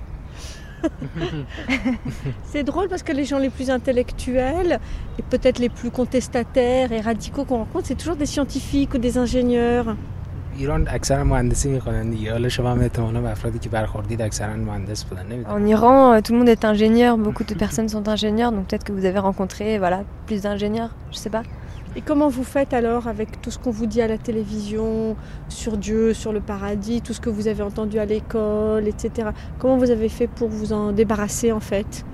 [2.43, 4.79] c'est drôle parce que les gens les plus intellectuels
[5.17, 9.17] et peut-être les plus contestataires et radicaux qu'on rencontre, c'est toujours des scientifiques ou des
[9.17, 9.95] ingénieurs.
[15.49, 18.85] En Iran, euh, tout le monde est ingénieur, beaucoup de personnes sont ingénieurs, donc peut-être
[18.85, 21.43] que vous avez rencontré voilà, plus d'ingénieurs, je sais pas.
[21.96, 25.16] Et comment vous faites alors avec tout ce qu'on vous dit à la télévision,
[25.48, 29.30] sur Dieu, sur le paradis, tout ce que vous avez entendu à l'école, etc.
[29.58, 32.04] Comment vous avez fait pour vous en débarrasser en fait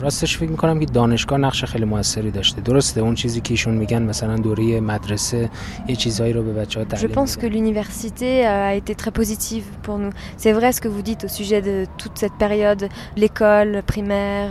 [0.00, 4.02] راستش فکر میکنم که دانشگاه نقش خیلی موثری داشته درسته اون چیزی که ایشون میگن
[4.02, 5.50] مثلا دوره مدرسه
[5.88, 9.10] یه چیزهایی رو به بچه ها Je تعلیم pense que l'université euh, a été très
[9.10, 10.12] positive pour nous.
[10.36, 14.50] C'est vrai ce que vous dites au sujet de toute cette période, l'école primaire.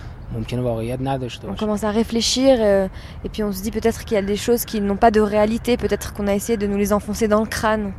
[1.49, 2.87] On commence à réfléchir euh,
[3.23, 5.19] et puis on se dit peut-être qu'il y a des choses qui n'ont pas de
[5.19, 7.93] réalité, peut-être qu'on a essayé de nous les enfoncer dans le crâne.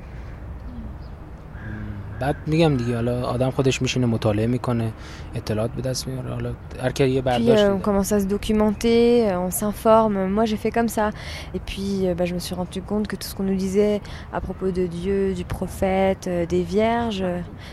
[7.57, 10.29] Puis, euh, on commence à se documenter, euh, on s'informe.
[10.29, 11.11] Moi, j'ai fait comme ça.
[11.53, 14.01] Et puis, bah, je me suis rendu compte que tout ce qu'on nous disait
[14.33, 17.25] à propos de Dieu, du prophète, des vierges,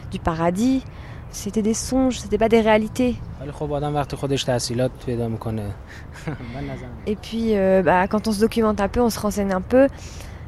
[0.09, 0.83] du paradis,
[1.31, 3.15] c'était des songes, c'était pas des réalités.
[7.07, 9.87] Et puis, euh, bah, quand on se documente un peu, on se renseigne un peu.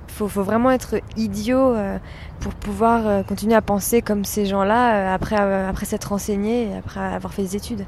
[0.07, 1.97] Faut, faut vraiment être idiot euh,
[2.39, 7.33] pour pouvoir euh, continuer à penser comme ces gens-là après, après s'être renseigné, après avoir
[7.33, 7.85] fait des études.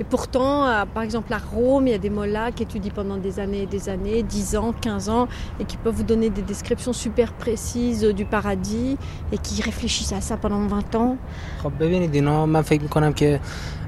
[0.00, 3.16] Et pourtant, euh, par exemple à Rome, il y a des mollahs qui étudient pendant
[3.16, 5.26] des années et des années, 10 ans, 15 ans,
[5.58, 8.96] et qui peuvent vous donner des descriptions super précises du paradis
[9.32, 11.16] et qui réfléchissent à ça pendant 20 ans.
[11.62, 13.40] خب ببینید اینا من فکر میکنم که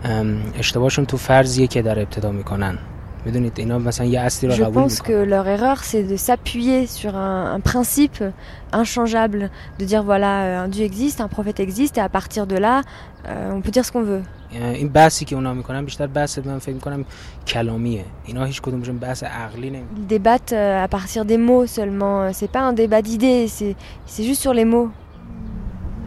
[0.05, 2.79] ام، اشتباهشون تو فرضیه که در ابتدا میکنن
[3.25, 6.17] میدونید اینا مثلا یه اصلی رو Je قبول pense میکنن que leur erreur, c'est de
[6.17, 8.25] s'appuyer sur un, un principe
[8.73, 12.57] inchangeable, de dire voilà, euh, un Dieu existe, un prophète existe, et à partir de
[12.57, 12.83] là,
[13.29, 14.23] euh, on peut dire ce qu'on veut.
[14.55, 17.05] این بحثی که اونا میکنن بیشتر بحث من فکر میکنم
[17.47, 22.33] کلامیه اینا هیچ کدومشون بحث عقلی نمی Ils débattent euh, à partir des mots seulement.
[22.33, 23.75] C'est pas un débat d'idées, c'est
[24.07, 24.91] c'est juste sur les mots.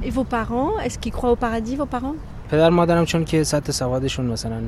[0.05, 2.15] Et vos parents, est-ce qu'ils croient au paradis, vos parents
[2.51, 4.61] پدر مادرم چون که سطح سوادشون مثلا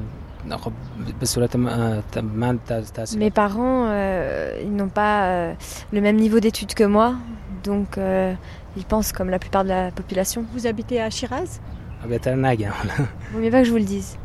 [0.51, 0.71] خب
[1.19, 2.03] به صورت من
[2.35, 2.59] من
[2.93, 5.53] تاثیر Mes parents, euh, ils n'ont pas euh,
[5.91, 7.15] le même niveau d'études que moi,
[7.63, 8.33] donc euh,
[8.77, 10.45] ils pensent comme la plupart de la population.
[10.53, 11.59] Vous habitez à Shiraz
[12.02, 12.30] Ah ben t'as
[13.40, 14.16] mieux pas que je vous le dise.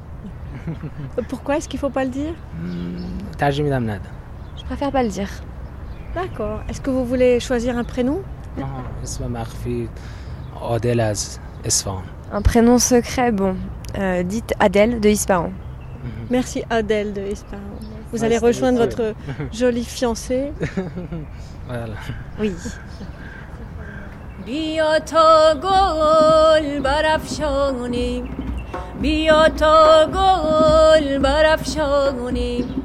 [1.29, 2.33] Pourquoi est-ce qu'il ne faut pas le dire
[4.57, 5.29] Je préfère pas le dire.
[6.15, 6.61] D'accord.
[6.69, 8.21] Est-ce que vous voulez choisir un prénom
[8.57, 8.67] Non,
[12.31, 13.55] Un prénom secret, bon.
[13.97, 15.51] Euh, dites Adèle de Ispahan.
[16.29, 17.59] Merci Adèle de Ispahan.
[18.11, 19.13] Vous allez rejoindre votre
[19.53, 20.51] jolie fiancée.
[21.67, 21.95] voilà.
[22.39, 22.53] Oui.
[24.45, 28.29] بیا تا گل برافشانیم
[29.01, 32.83] بیا تا گل برافشانیم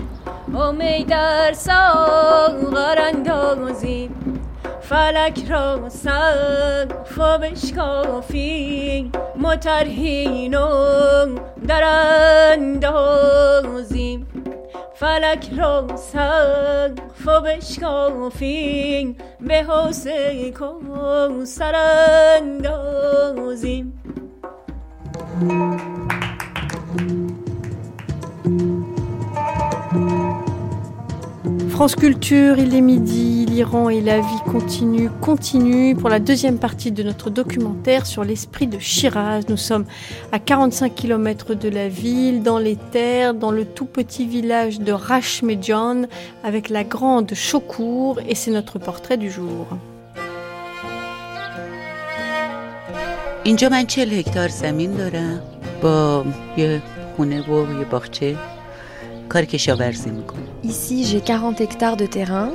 [0.55, 4.40] امید در ساغر اندازیم
[4.91, 10.51] فلک را سقف بشکافیم مترهین
[11.69, 11.83] در
[12.53, 14.27] اندازیم
[14.95, 23.01] فلک را سقف بشکافیم به حسین کو سراندازیم
[31.80, 36.92] France Culture, il est midi, l'Iran et la vie continue, continue pour la deuxième partie
[36.92, 39.42] de notre documentaire sur l'esprit de Shiraz.
[39.50, 39.86] Nous sommes
[40.32, 44.92] à 45 km de la ville, dans les terres, dans le tout petit village de
[44.92, 46.04] Rashmedjan,
[46.44, 49.68] avec la grande Chocour, et c'est notre portrait du jour.
[53.44, 55.42] اینجا من چل هکتار زمین دارم
[55.82, 56.26] با
[56.58, 56.82] یه
[57.16, 58.36] خونه و یه باغچه
[59.30, 62.50] کار کشاورزی میکنم Ici, j'ai 40 hectares de terrain,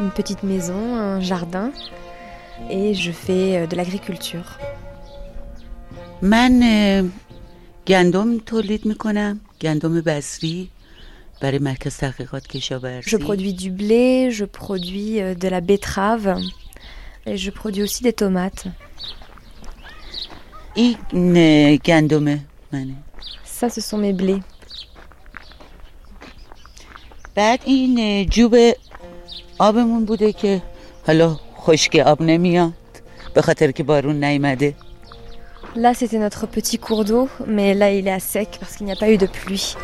[0.00, 1.70] une petite maison, un jardin,
[2.70, 4.48] et je fais euh, de l'agriculture.
[6.22, 7.04] من اه،
[7.86, 10.68] گندم تولید میکنم گندم بذری
[11.40, 16.38] برای مرکز تحقیقات کشاورزی Je produis du blé, je produis euh, de la betterave,
[17.26, 18.68] et je produis aussi des tomates.
[20.74, 20.96] این
[21.36, 22.24] اه، گندم
[22.72, 22.94] منه
[23.60, 24.40] Ça, ce sont mes blés.
[27.34, 28.56] بعد این اه، جوب
[29.58, 30.62] آبمون بوده که
[31.06, 32.72] حالا خشک آب نمیاد
[33.34, 34.74] به خاطر که بارون نیومده
[35.76, 38.92] Là, c'était notre petit cours d'eau, mais là, il est à sec parce qu'il n'y
[38.92, 39.74] a pas eu de pluie.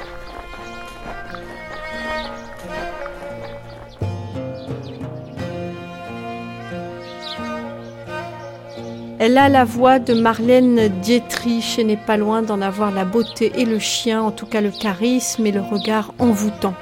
[9.19, 13.53] Elle a la voix de Marlène Dietrich et n'est pas loin d'en avoir la beauté
[13.55, 16.75] et le chien, en tout cas le charisme et le regard envoûtant.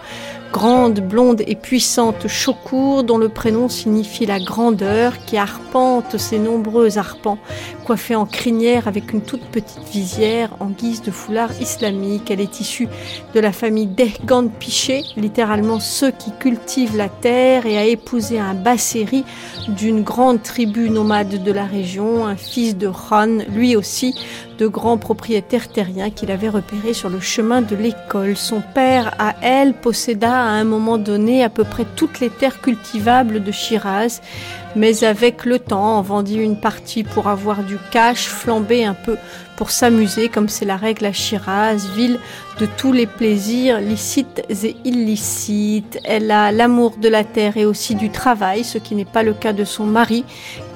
[0.53, 6.99] Grande, blonde et puissante Chocour, dont le prénom signifie la grandeur, qui arpente ses nombreux
[6.99, 7.39] arpents,
[7.84, 12.31] coiffée en crinière avec une toute petite visière en guise de foulard islamique.
[12.31, 12.88] Elle est issue
[13.34, 18.53] de la famille Dehgan Piché, littéralement ceux qui cultivent la terre, et a épousé un
[18.53, 19.23] Basseri
[19.67, 24.15] d'une grande tribu nomade de la région, un fils de Khan, lui aussi
[24.57, 28.38] de grands propriétaires terriens qu'il avait repérés sur le chemin de l'école.
[28.38, 32.61] Son père, à elle, posséda à un moment donné à peu près toutes les terres
[32.61, 34.21] cultivables de Shiraz,
[34.76, 39.17] mais avec le temps en vendit une partie pour avoir du cash, flamber un peu
[39.55, 42.19] pour s'amuser, comme c'est la règle à Shiraz, ville
[42.59, 45.99] de tous les plaisirs licites et illicites.
[46.05, 49.34] Elle a l'amour de la terre et aussi du travail, ce qui n'est pas le
[49.34, 50.26] cas de son mari,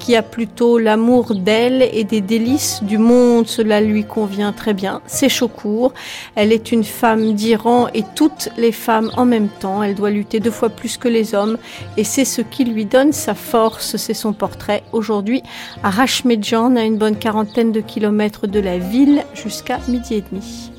[0.08, 3.46] qui a plutôt l'amour d'elle et des délices du monde.
[3.46, 5.02] Cela lui convient très bien.
[5.06, 5.92] C'est Chocour.
[6.36, 9.84] Elle est une femme d'Iran et toutes les femmes en même temps.
[9.84, 11.58] Elle doit lutter deux fois plus que les hommes
[11.98, 13.98] et c'est ce qui lui donne sa force.
[13.98, 15.44] C'est son portrait aujourd'hui
[15.84, 20.77] à Rashmedjan, à une bonne quarantaine de kilomètres de la ville, jusqu'à midi et demi.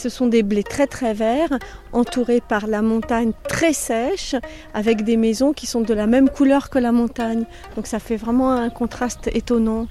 [0.00, 1.54] Ce sont des blés très très verts,
[1.92, 4.34] entourés par la montagne très sèche,
[4.74, 7.44] avec des maisons qui sont de la même couleur que la montagne.
[7.74, 9.86] Donc ça fait vraiment un contraste étonnant.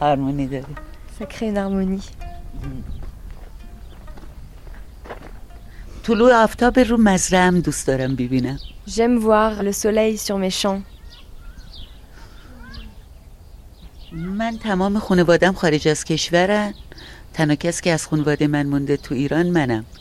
[0.00, 0.74] هارمونی داره
[1.18, 2.08] Ça crée une harmonie.
[6.04, 8.58] طلوع آفتاب رو مزرعم دوست دارم ببینم
[8.88, 10.82] J'aime voir le soleil sur mes champs.
[14.12, 16.74] من تمام خانوادم خارج از کشورن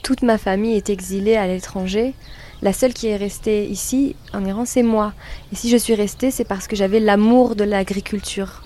[0.03, 2.15] toute ma famille est exilée à l'étranger.
[2.61, 5.13] La seule qui est restée ici, en Iran, c'est moi.
[5.53, 8.63] Et si je suis restée, c'est parce que j'avais l'amour de l'agriculture.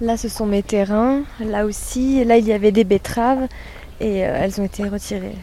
[0.00, 1.22] Là, ce sont mes terrains.
[1.38, 3.46] Là aussi, là, il y avait des betteraves
[4.00, 5.36] et euh, elles ont été retirées.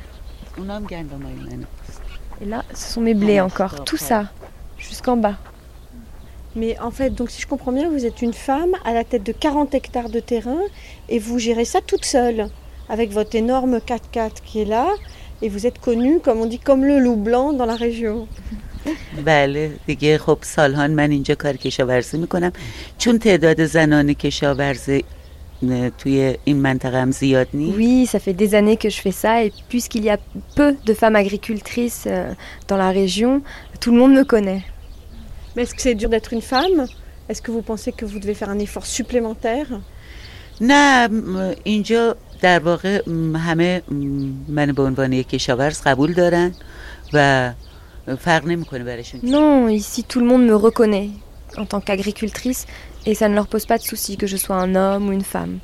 [2.42, 3.86] Et là, ce sont mes blés encore.
[3.86, 4.26] Tout ça
[4.81, 5.37] jusqu'en bas.
[6.55, 9.23] Mais en fait, donc si je comprends bien, vous êtes une femme à la tête
[9.23, 10.61] de 40 hectares de terrain
[11.09, 12.49] et vous gérez ça toute seule
[12.89, 14.89] avec votre énorme 4x4 qui est là
[15.43, 18.27] et vous êtes connue, comme on dit, comme le loup blanc dans la région.
[19.25, 22.53] بله دیگه خب سالهان من اینجا کار کشاورزی میکنم
[22.99, 25.05] چون تعداد زنان کشاورزی
[25.99, 29.45] توی این منطقه هم زیاد نیست Oui, ça fait des années que je fais ça
[29.45, 30.19] et puisqu'il y a
[30.55, 32.33] peu de femmes agricultrices euh,
[32.69, 33.43] dans la région,
[33.81, 34.63] tout le monde me connaît.
[35.55, 36.87] Mais est-ce que c'est dur d'être une femme
[37.29, 39.69] Est-ce que vous pensez que vous devez faire un effort supplémentaire
[40.61, 43.95] نه م- اینجا در واقع م، همه م،
[44.49, 46.53] من به عنوان یک کشاورز قبول دارن
[47.13, 47.53] و
[48.19, 51.09] فرق نمیکنه براشون Non, ici tout le monde me reconnaît
[51.59, 52.67] en tant qu'agricultrice
[53.07, 55.25] et ça ne leur pose pas de souci que je sois un homme ou une
[55.35, 55.59] femme.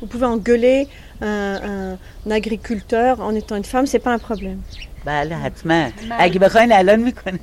[0.00, 0.80] Vous pouvez engueuler
[1.20, 1.26] un,
[1.72, 4.60] un- un agriculteur en étant une femme, c'est pas un problème.
[5.05, 5.89] بله حتما
[6.19, 7.39] اگه بخواین الان می‌کنه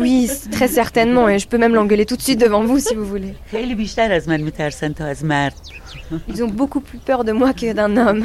[0.00, 3.06] Oui, très certainement et je peux même l'engueuler tout de suite devant vous si vous
[3.06, 3.34] voulez.
[3.50, 5.54] خیلی بیشتر از من میترسن تا از مرد
[6.28, 8.24] Ils ont beaucoup plus peur de moi que d'un homme.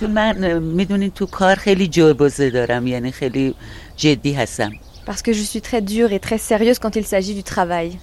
[0.00, 3.54] چون من می‌دونین تو کار خیلی جربزه دارم یعنی خیلی
[3.96, 4.72] جدی هستم
[5.06, 7.98] Parce que je suis très dure et très sérieuse quand il s'agit du travail.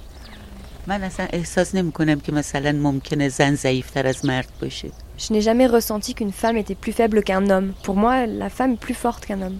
[0.88, 5.41] من اصلا احساس نمی کنم که مثلا ممکنه زن ضعیفتر از مرد باشه Je n'ai
[5.43, 7.75] jamais ressenti qu'une femme était plus faible qu'un homme.
[7.83, 9.59] Pour moi, la femme est plus forte qu'un homme.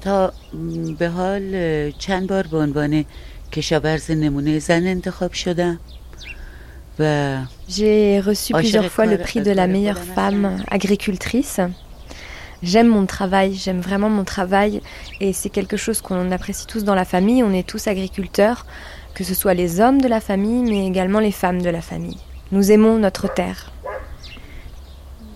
[0.00, 3.04] تا م، به حال اه، چند بار به عنوان
[3.52, 5.78] کشاورز نمونه زن انتخاب شدم
[6.98, 7.02] و
[7.68, 10.62] J'ai reçu Oh, plusieurs chérie, fois le quoi, prix euh, de la quoi, meilleure femme
[10.70, 11.60] agricultrice.
[12.62, 14.80] J'aime mon travail, j'aime vraiment mon travail
[15.20, 17.42] et c'est quelque chose qu'on apprécie tous dans la famille.
[17.42, 18.64] On est tous agriculteurs,
[19.14, 22.18] que ce soit les hommes de la famille mais également les femmes de la famille.
[22.52, 23.60] Nous aimons notre terre.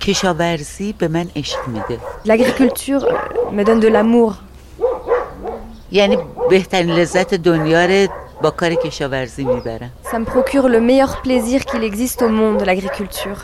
[0.05, 4.33] کشاورزی به من عشق میده L'agriculture euh, me donne de l'amour.
[5.93, 6.19] یعنی
[6.51, 8.09] بهترین لذت دنیا رو
[8.43, 13.39] با کار کشاورزی میبرم Ça me procure le meilleur plaisir qu'il existe au monde, l'agriculture.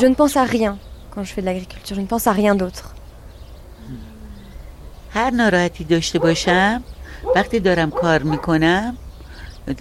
[0.00, 0.78] Je ne pense à rien
[1.14, 2.84] quand je fais de l'agriculture, je ne pense à rien d'autre.
[5.10, 6.82] هر ناراحتی داشته باشم
[7.36, 8.96] وقتی دارم کار میکنم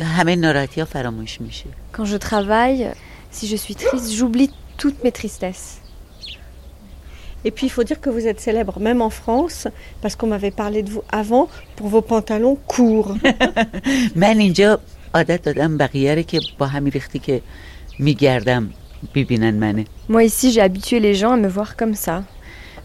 [0.02, 1.66] همه ناراحتی ها فراموش میشه
[1.98, 2.94] Quand je travaille,
[3.38, 5.82] si je suis triste, j'oublie toutes mes tristesses.
[7.46, 9.68] Et puis il faut dire que vous êtes célèbre même en France,
[10.02, 13.16] parce qu'on m'avait parlé de vous avant, pour vos pantalons courts.
[14.16, 14.80] من اینجا
[15.14, 17.42] عادت دادم بقیه رو که با همین ریختی که
[18.00, 18.70] میگردم
[19.16, 22.24] ببینن منه Moi ici, j'ai habitué les gens à me voir comme ça.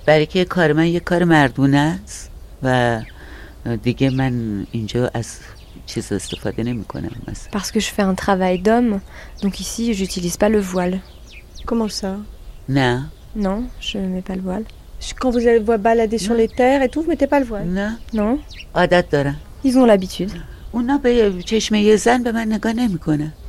[0.06, 2.30] برای که کار من یه کار مردونه است
[2.62, 3.00] و
[3.82, 5.38] دیگه من اینجا از
[5.86, 9.00] چیز استفاده نمی کنم مثلا Parce que je fais un travail d'homme,
[9.42, 10.98] donc ici, j'utilise pas le voile.
[11.66, 12.06] Comment ça
[12.68, 14.63] نه non, je ne mets pas le voile.
[15.19, 17.65] Quand vous allez balader sur les terres et tout, vous ne mettez pas le voile
[17.67, 17.97] Non.
[18.13, 18.39] Non
[19.63, 20.31] Ils ont l'habitude.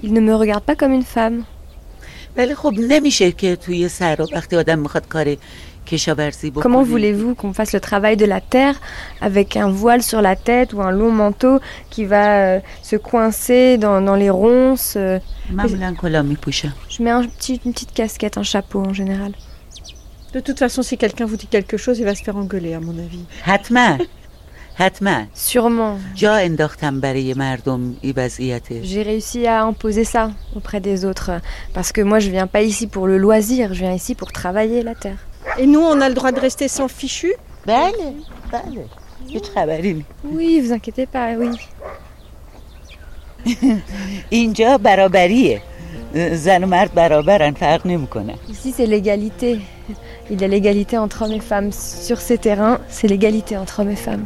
[0.03, 1.45] Ils ne me regardent pas comme une femme.
[6.63, 8.81] Comment voulez-vous qu'on fasse le travail de la terre
[9.21, 11.61] avec un voile sur la tête ou un long manteau
[11.91, 15.19] qui va euh, se coincer dans, les ronces euh?
[16.91, 17.29] Je mets une
[17.73, 19.33] petite casquette, un chapeau en général.
[20.36, 22.80] De toute façon, si quelqu'un vous dit quelque chose, il va se faire engueuler, à
[22.80, 23.26] mon avis.
[23.46, 23.98] حتما
[24.76, 26.00] حتما Sûrement.
[26.16, 31.32] جا انداختم برای مردم این وضعیته J'ai réussi à imposer ça auprès des autres
[31.74, 34.82] parce que moi je viens pas ici pour le loisir, je viens ici pour travailler
[34.84, 35.18] la terre.
[35.58, 37.32] Et nous, on a le droit de rester sans fichu
[37.68, 38.14] بله
[38.52, 38.86] بله
[39.34, 41.60] هیچ خبری نیست Oui, vous inquiétez pas, oui.
[44.30, 45.62] اینجا برابریه
[46.34, 49.60] زن و مرد برابرن فرق نمیکنه Ici c'est l'égalité.
[50.30, 51.72] Il y a l'égalité entre hommes et femmes.
[51.72, 54.26] Sur ces terrains, c'est l'égalité entre hommes et femmes.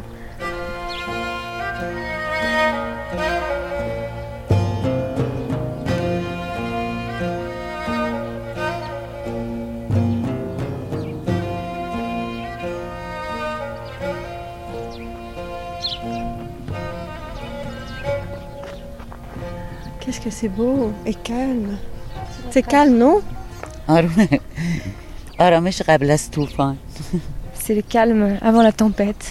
[20.10, 21.72] Qu'est-ce que c'est beau et calme.
[22.52, 23.22] C'est calme, non
[23.88, 24.28] آرومه
[25.40, 26.76] آرامش قبل از طوفان
[27.66, 29.24] C'est le calme avant la tempête.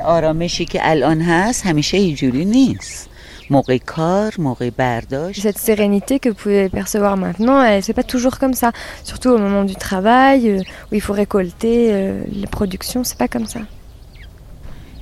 [0.00, 3.08] آرامشی که الان هست همیشه اینجوری نیست
[3.50, 8.38] موقع کار موقع برداشت Cette sérénité que vous pouvez percevoir maintenant, elle- c'est pas toujours
[8.38, 8.70] comme ça.
[9.04, 13.28] Surtout au moment du travail, euh, où il faut récolter euh, les productions, c'est pas
[13.28, 13.60] comme ça.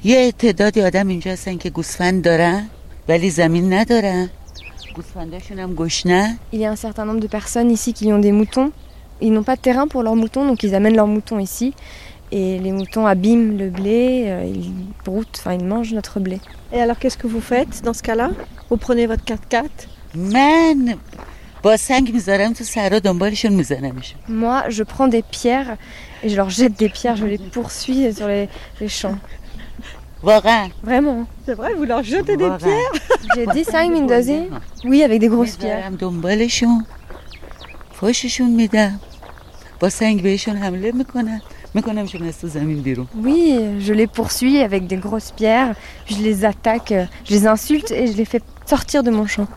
[0.04, 2.66] یه تعدادی آدم اینجا هستن که گوسفند دارن
[3.08, 4.43] ولی زمین ندارن گوسفنداشون هم گشنه
[6.51, 8.71] il y a un certain nombre de personnes ici qui ont des moutons.
[9.21, 11.73] Ils n'ont pas de terrain pour leurs moutons, donc ils amènent leurs moutons ici.
[12.31, 14.73] Et les moutons abîment le blé, euh, ils
[15.05, 16.39] broutent, enfin ils mangent notre blé.
[16.73, 18.31] Et alors qu'est-ce que vous faites dans ce cas-là?
[18.69, 19.63] Vous prenez votre 4x4
[24.29, 25.77] moi, je prends des pierres
[26.23, 28.47] et je leur jette des pierres, je les poursuis sur les
[28.87, 29.17] champs.
[30.83, 31.27] Vraiment.
[31.45, 32.91] C'est vrai, vous leur jetez des pierres
[33.35, 33.85] J'ai dit ça,
[34.83, 35.85] Oui, avec des grosses pierres.
[43.15, 45.75] Oui, je les poursuis avec des grosses pierres,
[46.07, 46.93] je les attaque,
[47.25, 49.47] je les insulte et je les fais sortir de mon champ.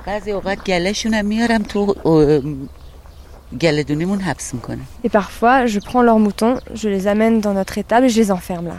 [5.04, 8.30] Et parfois, je prends leurs moutons, je les amène dans notre étable et je les
[8.30, 8.76] enferme là.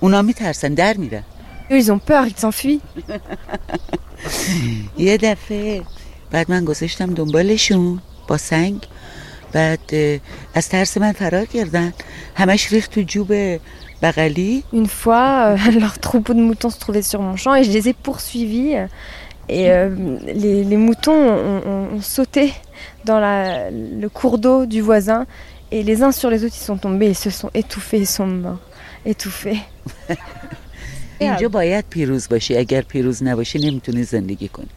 [0.00, 1.22] اونا میترسن در میرن
[1.70, 2.80] Eux, ils ont peur, ils s'enfuient.
[4.98, 5.82] یه دفعه
[6.30, 8.86] بعد من گذاشتم دنبالشون با سنگ
[9.52, 10.18] بعد اه،
[10.54, 11.92] از ترس من فرار کردن
[12.36, 13.32] همش ریخت تو جوب
[14.02, 17.70] بغلی Une fois, euh, leur troupeau de moutons se trouvait sur mon champ et je
[17.72, 18.74] les ai poursuivis.
[18.76, 18.86] euh,
[19.58, 19.88] Et euh,
[20.42, 21.20] les, les moutons
[21.50, 22.44] ont, ont- ont sauté
[23.08, 23.70] dans la-
[24.02, 25.20] le cours d'eau du voisin
[25.74, 28.28] et les uns sur les autres, ils sont tombés, ils se sont étouffés, ils sont
[28.44, 28.62] morts,
[29.05, 29.59] étouffée.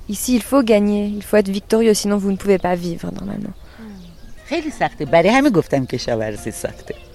[0.09, 3.52] Ici, il faut gagner, il faut être victorieux, sinon vous ne pouvez pas vivre normalement.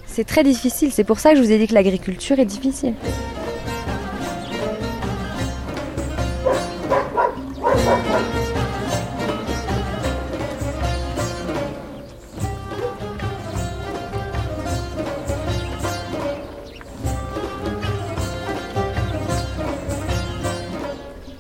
[0.08, 2.94] C'est très difficile, c'est pour ça que je vous ai dit que l'agriculture est difficile.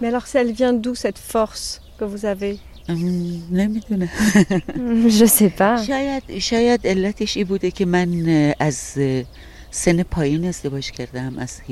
[0.03, 2.59] Mais alors, elle vient d'où cette force que vous avez
[4.75, 5.77] Je ne sais pas.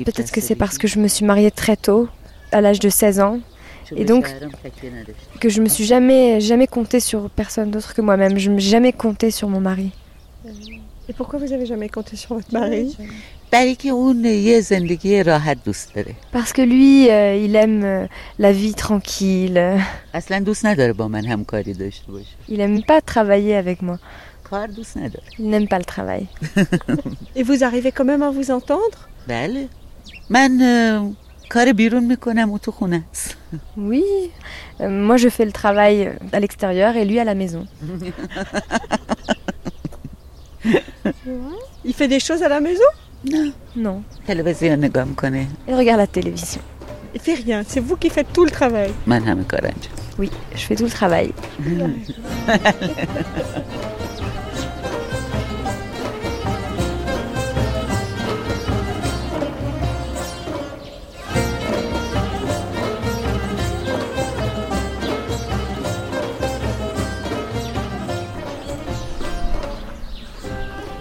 [0.06, 2.08] Peut-être que c'est parce que je me suis mariée très tôt,
[2.52, 3.40] à l'âge de 16 ans,
[3.94, 4.26] et donc
[5.38, 8.38] que je me suis jamais jamais comptée sur personne d'autre que moi-même.
[8.38, 9.90] Je ne me suis jamais comptée sur mon mari.
[11.06, 12.96] Et pourquoi vous avez jamais compté sur votre mari?
[16.32, 18.06] Parce que lui, euh, il aime euh,
[18.38, 19.78] la vie tranquille.
[22.48, 23.98] Il n'aime pas travailler avec moi.
[25.38, 26.28] Il n'aime pas le travail.
[27.36, 29.10] Et vous arrivez quand même à vous entendre?
[33.76, 34.02] oui,
[34.80, 37.66] euh, moi je fais le travail à l'extérieur et lui à la maison.
[41.84, 42.80] Il fait des choses à la maison?
[43.25, 46.61] نه Non, تلویزیون نگاه میکنه il regarde la télévision.
[47.15, 48.91] Il fait rien, c'est vous qui faites tout le travail.
[49.07, 51.31] من همه کار انجام Oui, je fais tout le travail.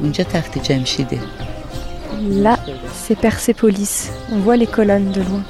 [0.01, 1.19] اونجا تخت جمشیده
[2.47, 2.57] Là,
[2.93, 4.11] c'est Persépolis.
[4.32, 5.44] On voit les colonnes de loin.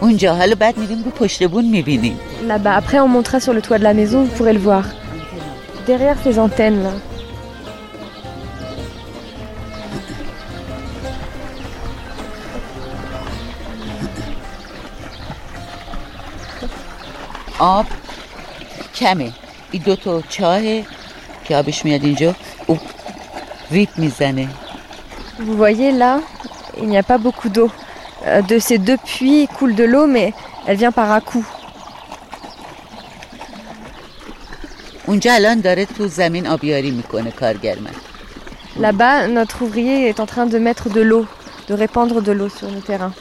[0.00, 2.18] اونجا حالا بعد میریم رو پشت بون میبینیم
[2.48, 4.84] Là-bas, après on montera sur le toit de la maison, vous pourrez le voir.
[5.86, 6.92] Derrière ces antennes là.
[17.58, 17.86] آب
[18.94, 19.32] کمه
[19.70, 20.84] این دو تا چاهه
[21.44, 22.34] که آبش میاد اینجا
[22.66, 22.78] او
[23.70, 24.48] ریپ میزنه
[25.41, 26.19] vous voyez là,
[26.77, 27.71] il n'y a pas beaucoup d'eau.
[28.27, 30.33] Euh, de ces deux puits coule de l'eau, mais
[30.67, 31.45] elle vient par à coup.
[38.77, 41.25] Là-bas, notre ouvrier est en train de mettre de l'eau,
[41.67, 43.11] de répandre de l'eau sur le terrain.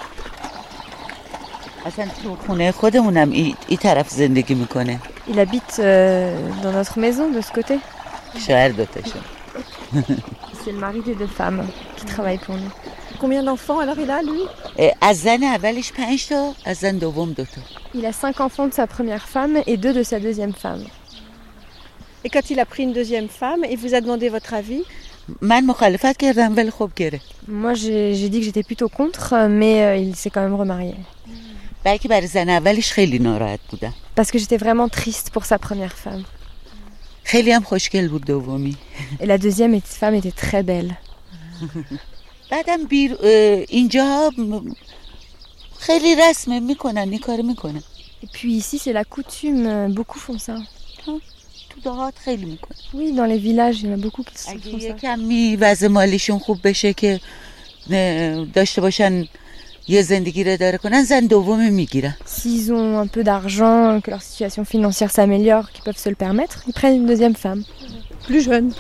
[5.27, 7.79] Il habite euh, dans notre maison de ce côté.
[10.65, 11.67] c'est le mari des deux femmes
[11.97, 12.71] qui travaille pour nous.
[13.19, 14.43] Combien d'enfants alors il a, lui?
[17.95, 20.85] Il a cinq enfants de sa première femme et deux de sa deuxième femme.
[22.25, 24.83] Et quand il a pris une deuxième femme, il vous a demandé votre avis?
[27.47, 30.95] Moi, j'ai dit que j'étais plutôt contre, mais euh, il s'est quand même remarié.
[34.15, 36.25] Parce que j'étais vraiment triste pour sa première femme.
[37.30, 38.76] خیلی هم خوشگل بود دومی
[39.22, 40.94] Et la deuxième est- femme était très belle.
[42.52, 44.74] بعدم بیر اه، اینجا م-
[45.80, 47.84] خیلی رسمه میکنن این کار میکنن
[48.24, 50.54] Et puis ici, c'est la coutume, euh, beaucoup font ça.
[51.06, 51.20] تو
[51.70, 54.50] تو دهات خیلی میکنه Oui, dans les villages, il y en a beaucoup qui se
[54.50, 54.84] اگه font ça.
[54.84, 57.20] یکمی وضع مالیشون خوب بشه که
[57.92, 59.28] اه، داشته باشن
[62.25, 66.63] S'ils ont un peu d'argent, que leur situation financière s'améliore, qu'ils peuvent se le permettre,
[66.69, 67.65] ils prennent une deuxième femme.
[68.27, 68.73] Plus jeune.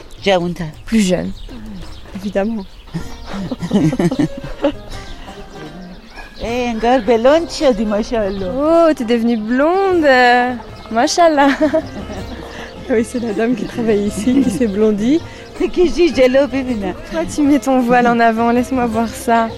[0.85, 1.33] Plus jeune.
[2.15, 2.65] Évidemment.
[8.57, 10.07] oh, t'es devenue blonde.
[10.91, 11.49] Machallah.
[12.91, 15.21] oui, c'est la dame qui travaille ici, qui s'est blondie.
[17.13, 19.49] Toi, tu mets ton voile en avant, laisse-moi voir ça.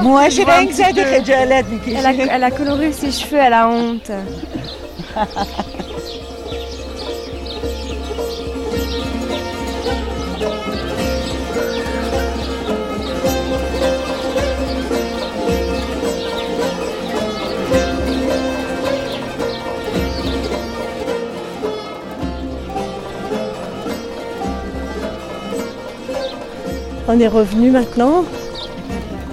[0.00, 0.72] Moi, j'ai rien que
[2.30, 4.10] Elle a coloré ses cheveux à la honte.
[27.08, 28.24] On est revenu maintenant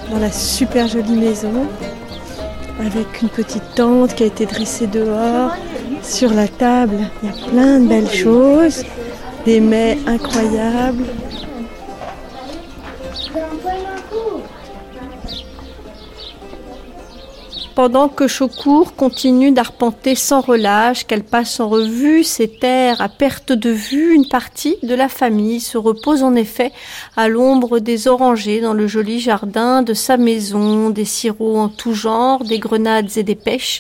[0.10, 1.68] dans la super jolie maison
[2.80, 5.52] avec une petite tente qui a été dressée dehors.
[6.02, 8.84] Sur la table, il y a plein de belles choses,
[9.46, 11.06] des mets incroyables.
[17.80, 23.54] Pendant que Chocourt continue d'arpenter sans relâche, qu'elle passe en revue ses terres à perte
[23.54, 26.74] de vue, une partie de la famille se repose en effet
[27.16, 31.94] à l'ombre des orangers dans le joli jardin de sa maison, des sirops en tout
[31.94, 33.80] genre, des grenades et des pêches,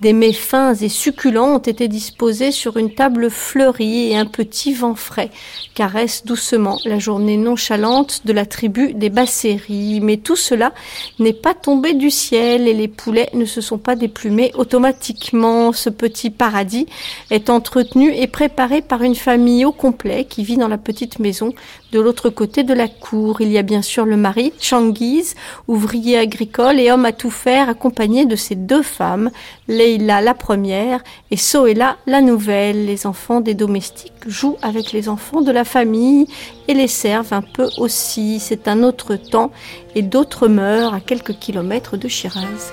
[0.00, 4.74] des mets fins et succulents ont été disposés sur une table fleurie et un petit
[4.74, 5.30] vent frais
[5.76, 10.00] caresse doucement la journée nonchalante de la tribu des Basséries.
[10.00, 10.72] Mais tout cela
[11.18, 15.72] n'est pas tombé du ciel et les poulets ne se sont pas déplumés automatiquement.
[15.72, 16.86] Ce petit paradis
[17.30, 21.52] est entretenu et préparé par une famille au complet qui vit dans la petite maison
[21.92, 23.40] de l'autre côté de la cour.
[23.40, 25.34] Il y a bien sûr le mari, Changiz,
[25.68, 29.30] ouvrier agricole et homme à tout faire, accompagné de ses deux femmes,
[29.68, 32.86] Leila la première et Soela la nouvelle.
[32.86, 36.26] Les enfants des domestiques jouent avec les enfants de la famille
[36.68, 38.40] et les servent un peu aussi.
[38.40, 39.50] C'est un autre temps
[39.94, 42.72] et d'autres mœurs à quelques kilomètres de Shiraz.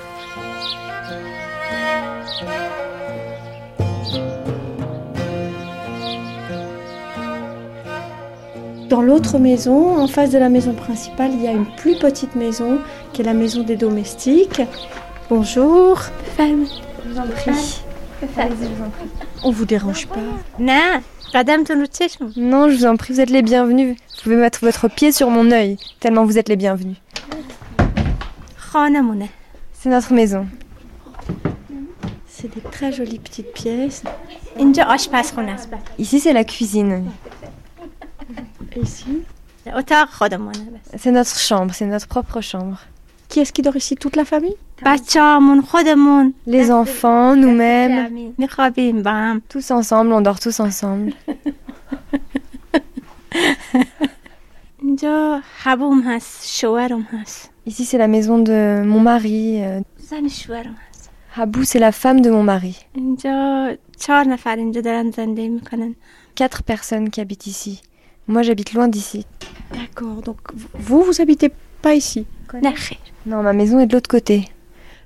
[8.88, 12.34] Dans l'autre maison, en face de la maison principale, il y a une plus petite
[12.34, 12.78] maison
[13.12, 14.60] qui est la maison des domestiques.
[15.30, 16.00] Bonjour.
[16.36, 16.66] Femme.
[17.04, 17.80] Je vous en prie.
[18.36, 19.08] Allez-y, je vous en prie.
[19.42, 20.20] On vous dérange pas
[20.58, 21.00] Non,
[22.36, 23.96] Non, je vous en prie, vous êtes les bienvenus.
[23.96, 26.96] Vous pouvez mettre votre pied sur mon œil, tellement vous êtes les bienvenus.
[29.72, 30.46] C'est notre maison.
[32.26, 34.02] C'est des très jolies petites pièces.
[35.98, 37.04] Ici, c'est la cuisine.
[38.76, 39.22] Ici
[40.96, 42.80] C'est notre chambre, c'est notre propre chambre.
[43.28, 43.96] Qui est-ce qui dort ici?
[43.96, 44.54] Toute la famille?
[46.46, 48.10] Les enfants, nous-mêmes.
[49.48, 51.12] Tous ensemble, on dort tous ensemble.
[57.66, 59.64] Ici, c'est la maison de mon mari.
[59.64, 59.80] euh,
[61.36, 62.84] Habou, c'est la femme de mon mari.
[66.34, 67.80] Quatre personnes qui habitent ici.
[68.26, 69.26] Moi, j'habite loin d'ici.
[69.72, 71.50] D'accord, donc vous, vous habitez
[71.82, 72.26] pas ici
[73.26, 74.48] Non, ma maison est de l'autre côté.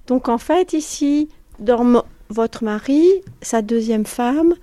[0.07, 1.29] Donc en fait, ici
[1.59, 3.05] dorment votre mari,
[3.43, 4.55] sa deuxième femme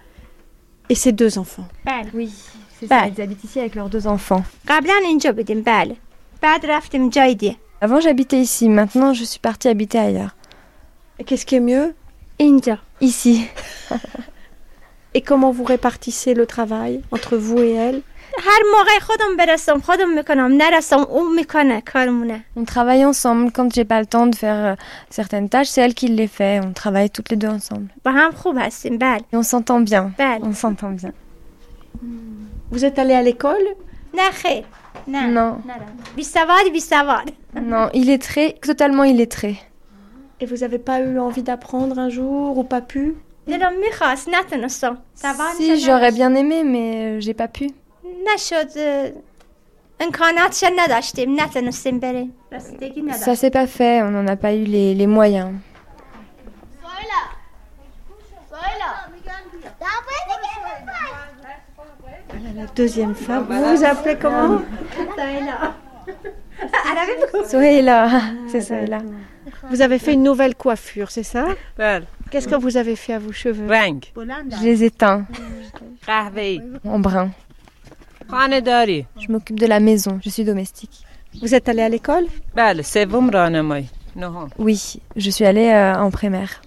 [0.89, 1.67] et ses deux enfants.
[2.13, 2.31] Oui,
[2.79, 3.07] c'est ça.
[3.07, 4.43] Ils habitent ici avec leurs deux enfants.
[7.81, 8.69] Avant, j'habitais ici.
[8.69, 10.35] Maintenant, je suis partie habiter ailleurs.
[11.19, 11.93] Et qu'est-ce qui est mieux?
[13.01, 13.45] Ici.
[15.13, 18.01] Et comment vous répartissez le travail entre vous et elle?
[22.55, 23.51] On travaille ensemble.
[23.51, 24.75] Quand j'ai pas le temps de faire euh,
[25.09, 26.59] certaines tâches, c'est elle qui les fait.
[26.63, 27.87] On travaille toutes les deux ensemble.
[29.31, 30.11] Et on s'entend bien.
[30.43, 31.11] On s'entend bien.
[32.71, 33.63] Vous êtes allé à l'école?
[35.27, 35.59] Non.
[37.61, 39.57] Non, il est très, totalement illettré.
[40.41, 43.15] Et vous n'avez pas eu envie d'apprendre un jour ou pas pu?
[45.57, 47.69] Si, j'aurais bien aimé, mais euh, j'ai pas pu.
[53.17, 55.51] Ça s'est pas fait, on n'en a pas eu les, les moyens.
[56.81, 57.29] Voilà
[62.55, 63.47] la deuxième femme.
[63.49, 64.61] Vous vous appelez comment
[67.47, 68.99] Soheila, c'est Soheila.
[69.69, 71.47] Vous avez fait une nouvelle coiffure, c'est ça
[72.31, 73.67] Qu'est-ce que vous avez fait à vos cheveux
[74.59, 75.25] Je les éteins.
[76.85, 77.29] En brun.
[79.19, 81.05] Je m'occupe de la maison, je suis domestique.
[81.41, 82.25] Vous êtes allé à l'école?
[84.57, 86.61] Oui, je suis allée euh, en primaire.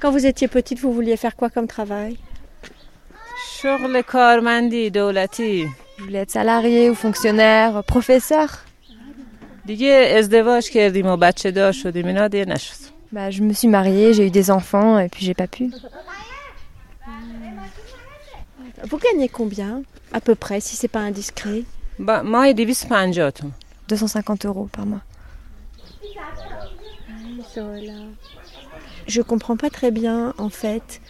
[0.00, 2.16] Quand vous étiez petite, vous vouliez faire quoi comme travail?
[5.98, 8.64] Je voulais être salarié ou fonctionnaire, professeur.
[13.12, 15.70] Bah, je me suis mariée, j'ai eu des enfants et puis j'ai pas pu.
[18.88, 19.82] Vous gagnez combien
[20.12, 21.64] à peu près si c'est pas indiscret?
[21.98, 22.48] Bah, moi
[23.88, 25.02] 250 euros par mois.
[29.06, 31.00] Je comprends pas très bien en fait.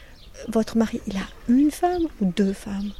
[0.48, 2.90] Votre mari, il a une femme ou deux femmes?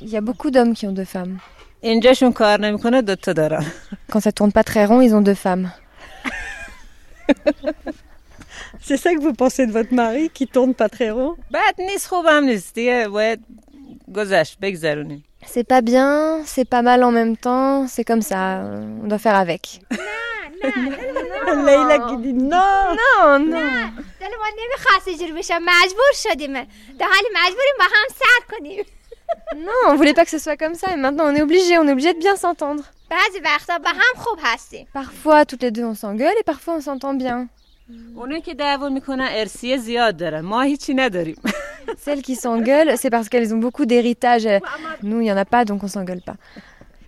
[0.00, 1.38] Il y a beaucoup d'hommes qui ont deux femmes.
[4.10, 5.70] Quand ça tourne pas très rond, ils ont deux femmes.
[8.80, 11.36] C'est ça que vous pensez de votre mari qui tourne pas très rond?
[15.46, 18.62] C'est pas bien, c'est pas mal en même temps, c'est comme ça,
[19.02, 19.80] on doit faire avec.
[20.62, 22.58] Leïla qui dit non.
[23.20, 23.68] Non, non.
[29.56, 31.86] Non, on voulait pas que ce soit comme ça et maintenant on est obligé, on
[31.86, 32.82] est obligé de bien s'entendre.
[34.92, 37.48] Parfois toutes les deux on s'engueule et parfois on s'entend bien.
[38.15, 41.35] اونایی که دعوا میکنن ارسیه زیاد دارن ما هیچی نداریم
[42.05, 44.47] Celles qui s'engueulent, c'est parce qu'elles ont beaucoup d'héritage.
[45.03, 46.37] Nous, il y en a pas, donc on s'engueule pas.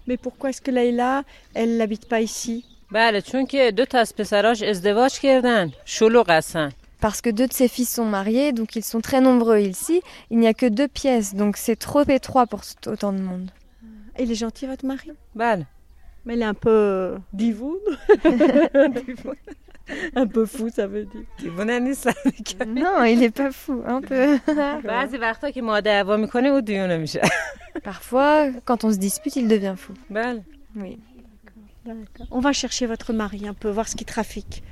[0.07, 4.15] Mais pourquoi est-ce que Leïla, elle n'habite pas ici بله چون که دو تا از
[4.15, 6.71] پسراش ازدواج کردن شلوغ هستن
[7.01, 10.01] Parce que deux de ses fils sont mariés, donc ils sont très nombreux ici.
[10.31, 13.51] Il n'y a que deux pièces, donc c'est trop étroit pour autant de monde.
[14.17, 15.65] Il est gentil, votre mari بله
[16.25, 17.77] Mais il est un peu divoun.
[20.15, 21.25] un peu fou, ça veut dire.
[21.39, 22.13] دیوونه نیستن
[22.65, 24.39] Non, il est pas fou, un peu.
[24.83, 27.21] بعضی وقتا که ما دعوا میکنه او دیونه میشه
[27.85, 29.93] Parfois, quand on se dispute, il devient fou.
[30.09, 30.41] بله
[30.75, 30.97] Oui.
[32.31, 34.63] On va chercher votre mari un peu, voir ce qu'il trafique.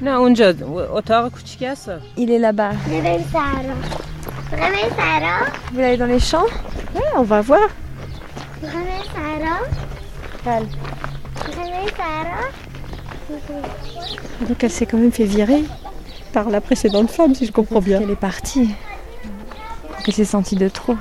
[0.00, 0.54] نه اونجا
[0.90, 2.74] اتاق کوچیک هست Il est là-bas.
[2.88, 3.74] بریم سرا
[4.52, 5.36] بریم سرا
[5.72, 6.50] Vous allez dans les champs
[6.94, 7.68] Ouais, on va voir.
[8.62, 9.56] بریم سرا
[10.46, 10.66] بله.
[10.66, 11.23] بریم سرا
[14.41, 15.63] Donc elle s'est quand même fait virer
[16.33, 18.01] par la précédente femme, si je comprends bien.
[18.01, 18.69] Elle est partie.
[20.05, 20.95] Elle s'est sentie de trop.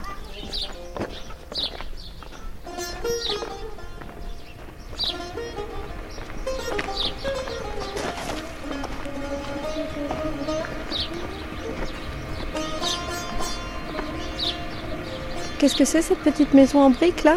[15.59, 17.36] Qu'est-ce que c'est cette petite maison en briques là?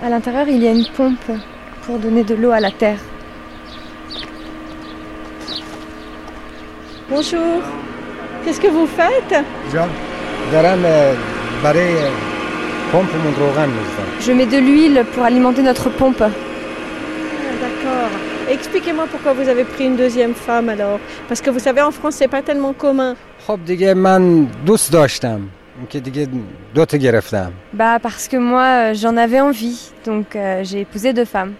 [0.00, 1.30] À l'intérieur, il y a une pompe
[1.82, 3.00] pour donner de l'eau à la terre.
[7.10, 7.62] Bonjour.
[8.44, 9.44] Qu'est-ce que vous faites?
[14.20, 16.22] Je mets de l'huile pour alimenter notre pompe.
[16.22, 16.30] Ah,
[17.60, 18.10] d'accord.
[18.48, 21.00] Expliquez-moi pourquoi vous avez pris une deuxième femme alors.
[21.26, 23.16] Parce que vous savez, en France, c'est pas tellement commun.
[27.72, 31.54] Bah, parce que moi euh, j'en avais envie, donc euh, j'ai épousé deux femmes.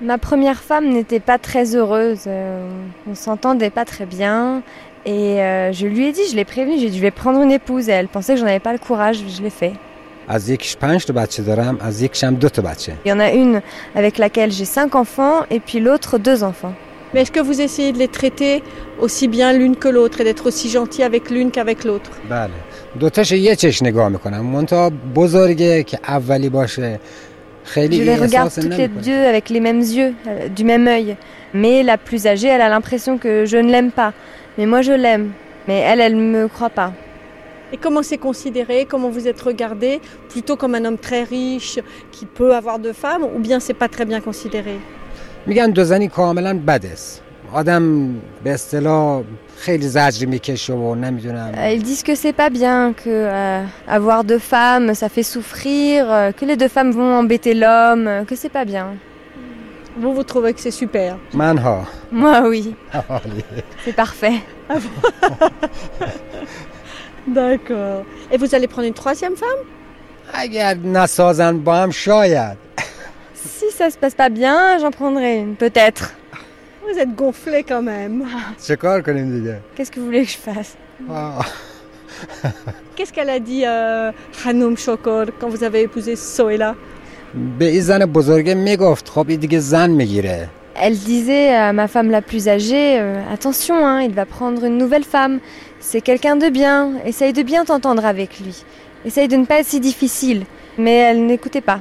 [0.00, 2.68] Ma première femme n'était pas très heureuse, euh,
[3.10, 4.62] on s'entendait pas très bien,
[5.04, 7.88] et euh, je lui ai dit, je l'ai prévenue, j'ai dû lui prendre une épouse,
[7.88, 9.72] et elle pensait que j'en avais pas le courage, je l'ai fait.
[13.04, 13.60] Il y en a une
[13.96, 16.74] avec laquelle j'ai cinq enfants, et puis l'autre deux enfants.
[17.13, 18.63] Mais est-ce que vous essayez de les traiter
[18.99, 22.49] aussi bien l'une que l'autre et d'être aussi gentil avec l'une qu'avec l'autre بله
[22.99, 26.99] دوتاش یه چش نگاه میکنم منتها بزرگه که اولی باشه
[27.63, 30.63] خیلی Je les regarde احساس toutes les نمیکنه deux avec les mêmes yeux, euh, du
[30.63, 31.15] même œil.
[31.53, 34.11] Mais la plus âgée, elle a l'impression que je ne l'aime pas.
[34.57, 35.31] Mais moi, je l'aime.
[35.67, 36.91] Mais elle, elle ne me croit pas.
[37.71, 41.79] Et comment c'est considéré Comment vous êtes regardé Plutôt comme un homme très riche
[42.11, 44.75] qui peut avoir deux femmes ou bien c'est pas très bien considéré
[45.47, 47.21] میگن دو زنی کاملا بد است
[47.53, 49.21] آدم به اصطلاح
[49.57, 54.23] خیلی زجری میکشه و نمیدونم Euh, Ils disent que c'est pas bien, que euh, avoir
[54.23, 58.35] deux femmes, ça fait souffrir, euh, que les deux femmes vont embêter l'homme, euh, que
[58.35, 58.87] c'est pas bien.
[60.01, 61.77] Vous, vous trouvez que c'est super منها
[62.11, 62.63] Moi, oui,
[63.09, 63.45] عالیه.
[63.85, 64.37] c'est parfait.
[67.27, 68.03] D'accord.
[68.31, 69.63] Et vous allez prendre une troisième femme
[70.33, 72.57] اگر نسازن با هم شاید
[73.48, 76.14] Si ça se passe pas bien, j'en prendrai une, peut-être.
[76.86, 78.24] Vous êtes gonflé quand même.
[78.58, 80.76] C'est quoi qu'elle Qu'est-ce que vous voulez que je fasse?
[82.96, 84.12] Qu'est-ce qu'elle a dit euh,
[84.44, 86.74] Hanoum Shokor quand vous avez épousé Soela?
[90.80, 94.76] Elle disait à ma femme la plus âgée euh, Attention, hein, il va prendre une
[94.76, 95.40] nouvelle femme.
[95.80, 96.92] C'est quelqu'un de bien.
[97.06, 98.62] Essaye de bien t'entendre avec lui.
[99.06, 100.44] Essaye de ne pas être si difficile.
[100.76, 101.80] Mais elle n'écoutait pas.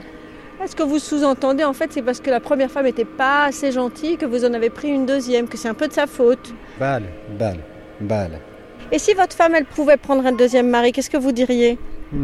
[0.63, 3.71] Est-ce que vous sous-entendez en fait c'est parce que la première femme n'était pas assez
[3.71, 6.53] gentille que vous en avez pris une deuxième, que c'est un peu de sa faute
[6.79, 7.03] Balle,
[7.37, 7.59] balle,
[8.01, 8.39] balle.
[8.91, 11.77] Et si votre femme elle pouvait prendre un deuxième mari, qu'est-ce que vous diriez?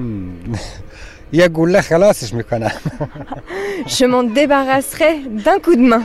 [3.88, 6.03] Je m'en débarrasserai d'un coup de main.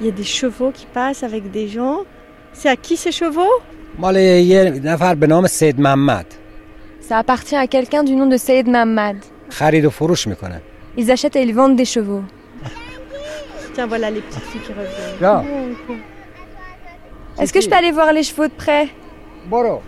[0.00, 2.00] Il y a des chevaux qui passent avec des gens.
[2.52, 3.50] C'est à qui ces chevaux?
[7.02, 9.16] Ça appartient à quelqu'un du nom de Saïd Mahmad.
[10.96, 12.22] Ils achètent et ils vendent des chevaux.
[13.74, 15.98] Tiens, voilà les petites filles qui reviennent.
[17.38, 18.88] Est-ce que je peux aller voir les chevaux de près?
[19.46, 19.82] Boro.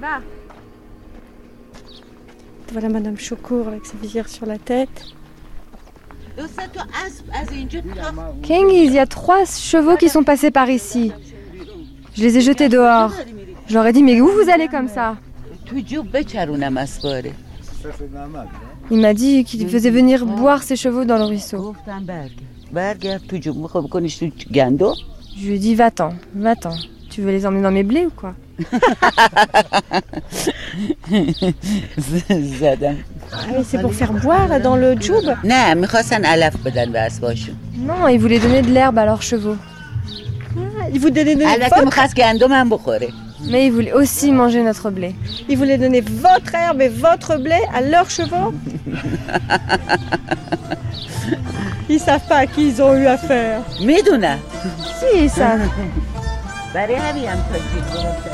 [0.00, 0.20] Bah.
[2.72, 5.06] Voilà Madame Choukour avec sa visière sur la tête.
[8.42, 11.12] King, il y a trois chevaux qui sont passés par ici.
[12.14, 13.12] Je les ai jetés dehors.
[13.66, 15.16] Je leur ai dit, mais où vous allez comme ça?
[18.90, 21.74] Il m'a dit qu'il faisait venir boire ses chevaux dans le ruisseau.
[25.36, 26.74] Je lui ai dit va-t'en, va-t'en.
[27.10, 28.34] Tu veux les emmener dans mes blés ou quoi?
[33.32, 35.14] Ah, c'est pour faire boire dans le tube
[37.76, 39.56] Non, ils voulaient donner de l'herbe à leurs chevaux.
[40.92, 41.72] Ils vous donnaient de l'herbe
[43.44, 45.14] mais ils voulaient aussi manger notre blé.
[45.48, 48.52] Ils voulaient donner votre herbe et votre blé à leurs chevaux
[51.88, 53.62] Ils savent pas à qui ils ont eu affaire.
[53.82, 54.36] Mais Donna
[54.98, 55.68] Si, ils savent.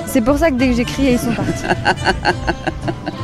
[0.07, 1.65] C'est pour ça que dès que j'ai crié, ils sont partis.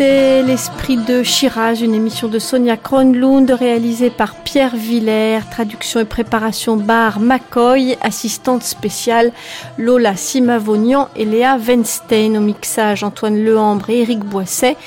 [0.00, 6.78] L'Esprit de Shiraz, une émission de Sonia Kronlund réalisée par Pierre Villers, traduction et préparation
[6.78, 9.30] Bar McCoy, assistante spéciale
[9.76, 12.38] Lola Simavonian et Léa Weinstein.
[12.38, 14.78] Au mixage Antoine Lehambre et Éric Boisset.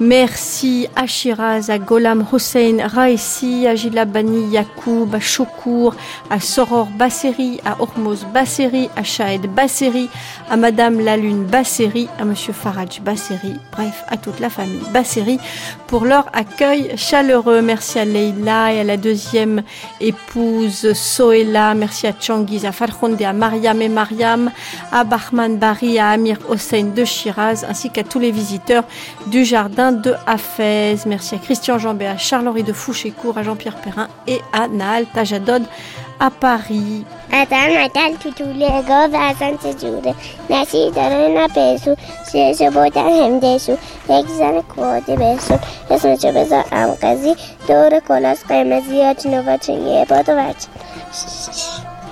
[0.00, 5.96] Merci à Shiraz, à Golam Hossein Raessi, à Gilabani Yacoub, à Chokour,
[6.30, 10.08] à Soror Basseri, à Hormoz Basseri, à Shahed Basseri,
[10.50, 15.38] à Madame la Lune Basseri, à Monsieur Faraj Basseri, bref, à toute la famille Basseri
[15.86, 17.60] pour leur accueil chaleureux.
[17.62, 19.62] Merci à Leila et à la deuxième
[20.00, 21.74] épouse Soela.
[21.74, 24.50] Merci à Changiz, à Farhonde, à Mariam et Mariam,
[24.92, 28.84] à Bahman Bari, à Amir Hossein de Shiraz, ainsi qu'à tous les visiteurs
[29.26, 30.96] du jardin de Hafez.
[31.06, 35.62] Merci à Christian Jambé, à Charles-Henri de Fouchécourt, à Jean-Pierre Perrin et à Naal Tajadod
[36.20, 37.04] à Paris.
[37.32, 40.14] حتما عدل تو طول گاو اصلا چجوره
[40.50, 41.96] نشی داره نه بهشون
[42.32, 43.78] شیشه بودن همدهشون
[44.08, 45.58] یک زن کواده بهشون
[45.90, 47.36] اسمشو بذار امقزی
[47.68, 50.68] دور کلاس قرمزی یا چنوبا یه باد و بچه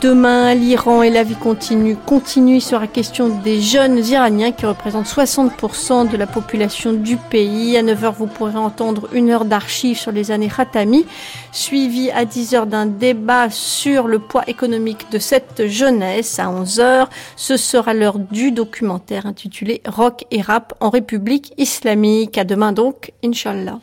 [0.02, 1.96] Demain, l'Iran et la vie continue.
[1.96, 7.78] Continue, il sera question des jeunes Iraniens qui représentent 60% de la population du pays.
[7.78, 11.06] À 9h, vous pourrez entendre une heure d'archives sur les années Khatami,
[11.50, 16.38] suivi à 10h d'un débat sur le poids économique de cette jeunesse.
[16.38, 17.06] À 11h,
[17.36, 22.36] ce sera l'heure du documentaire intitulé Rock et rap en République islamique.
[22.36, 23.78] À demain donc, Inch'Allah.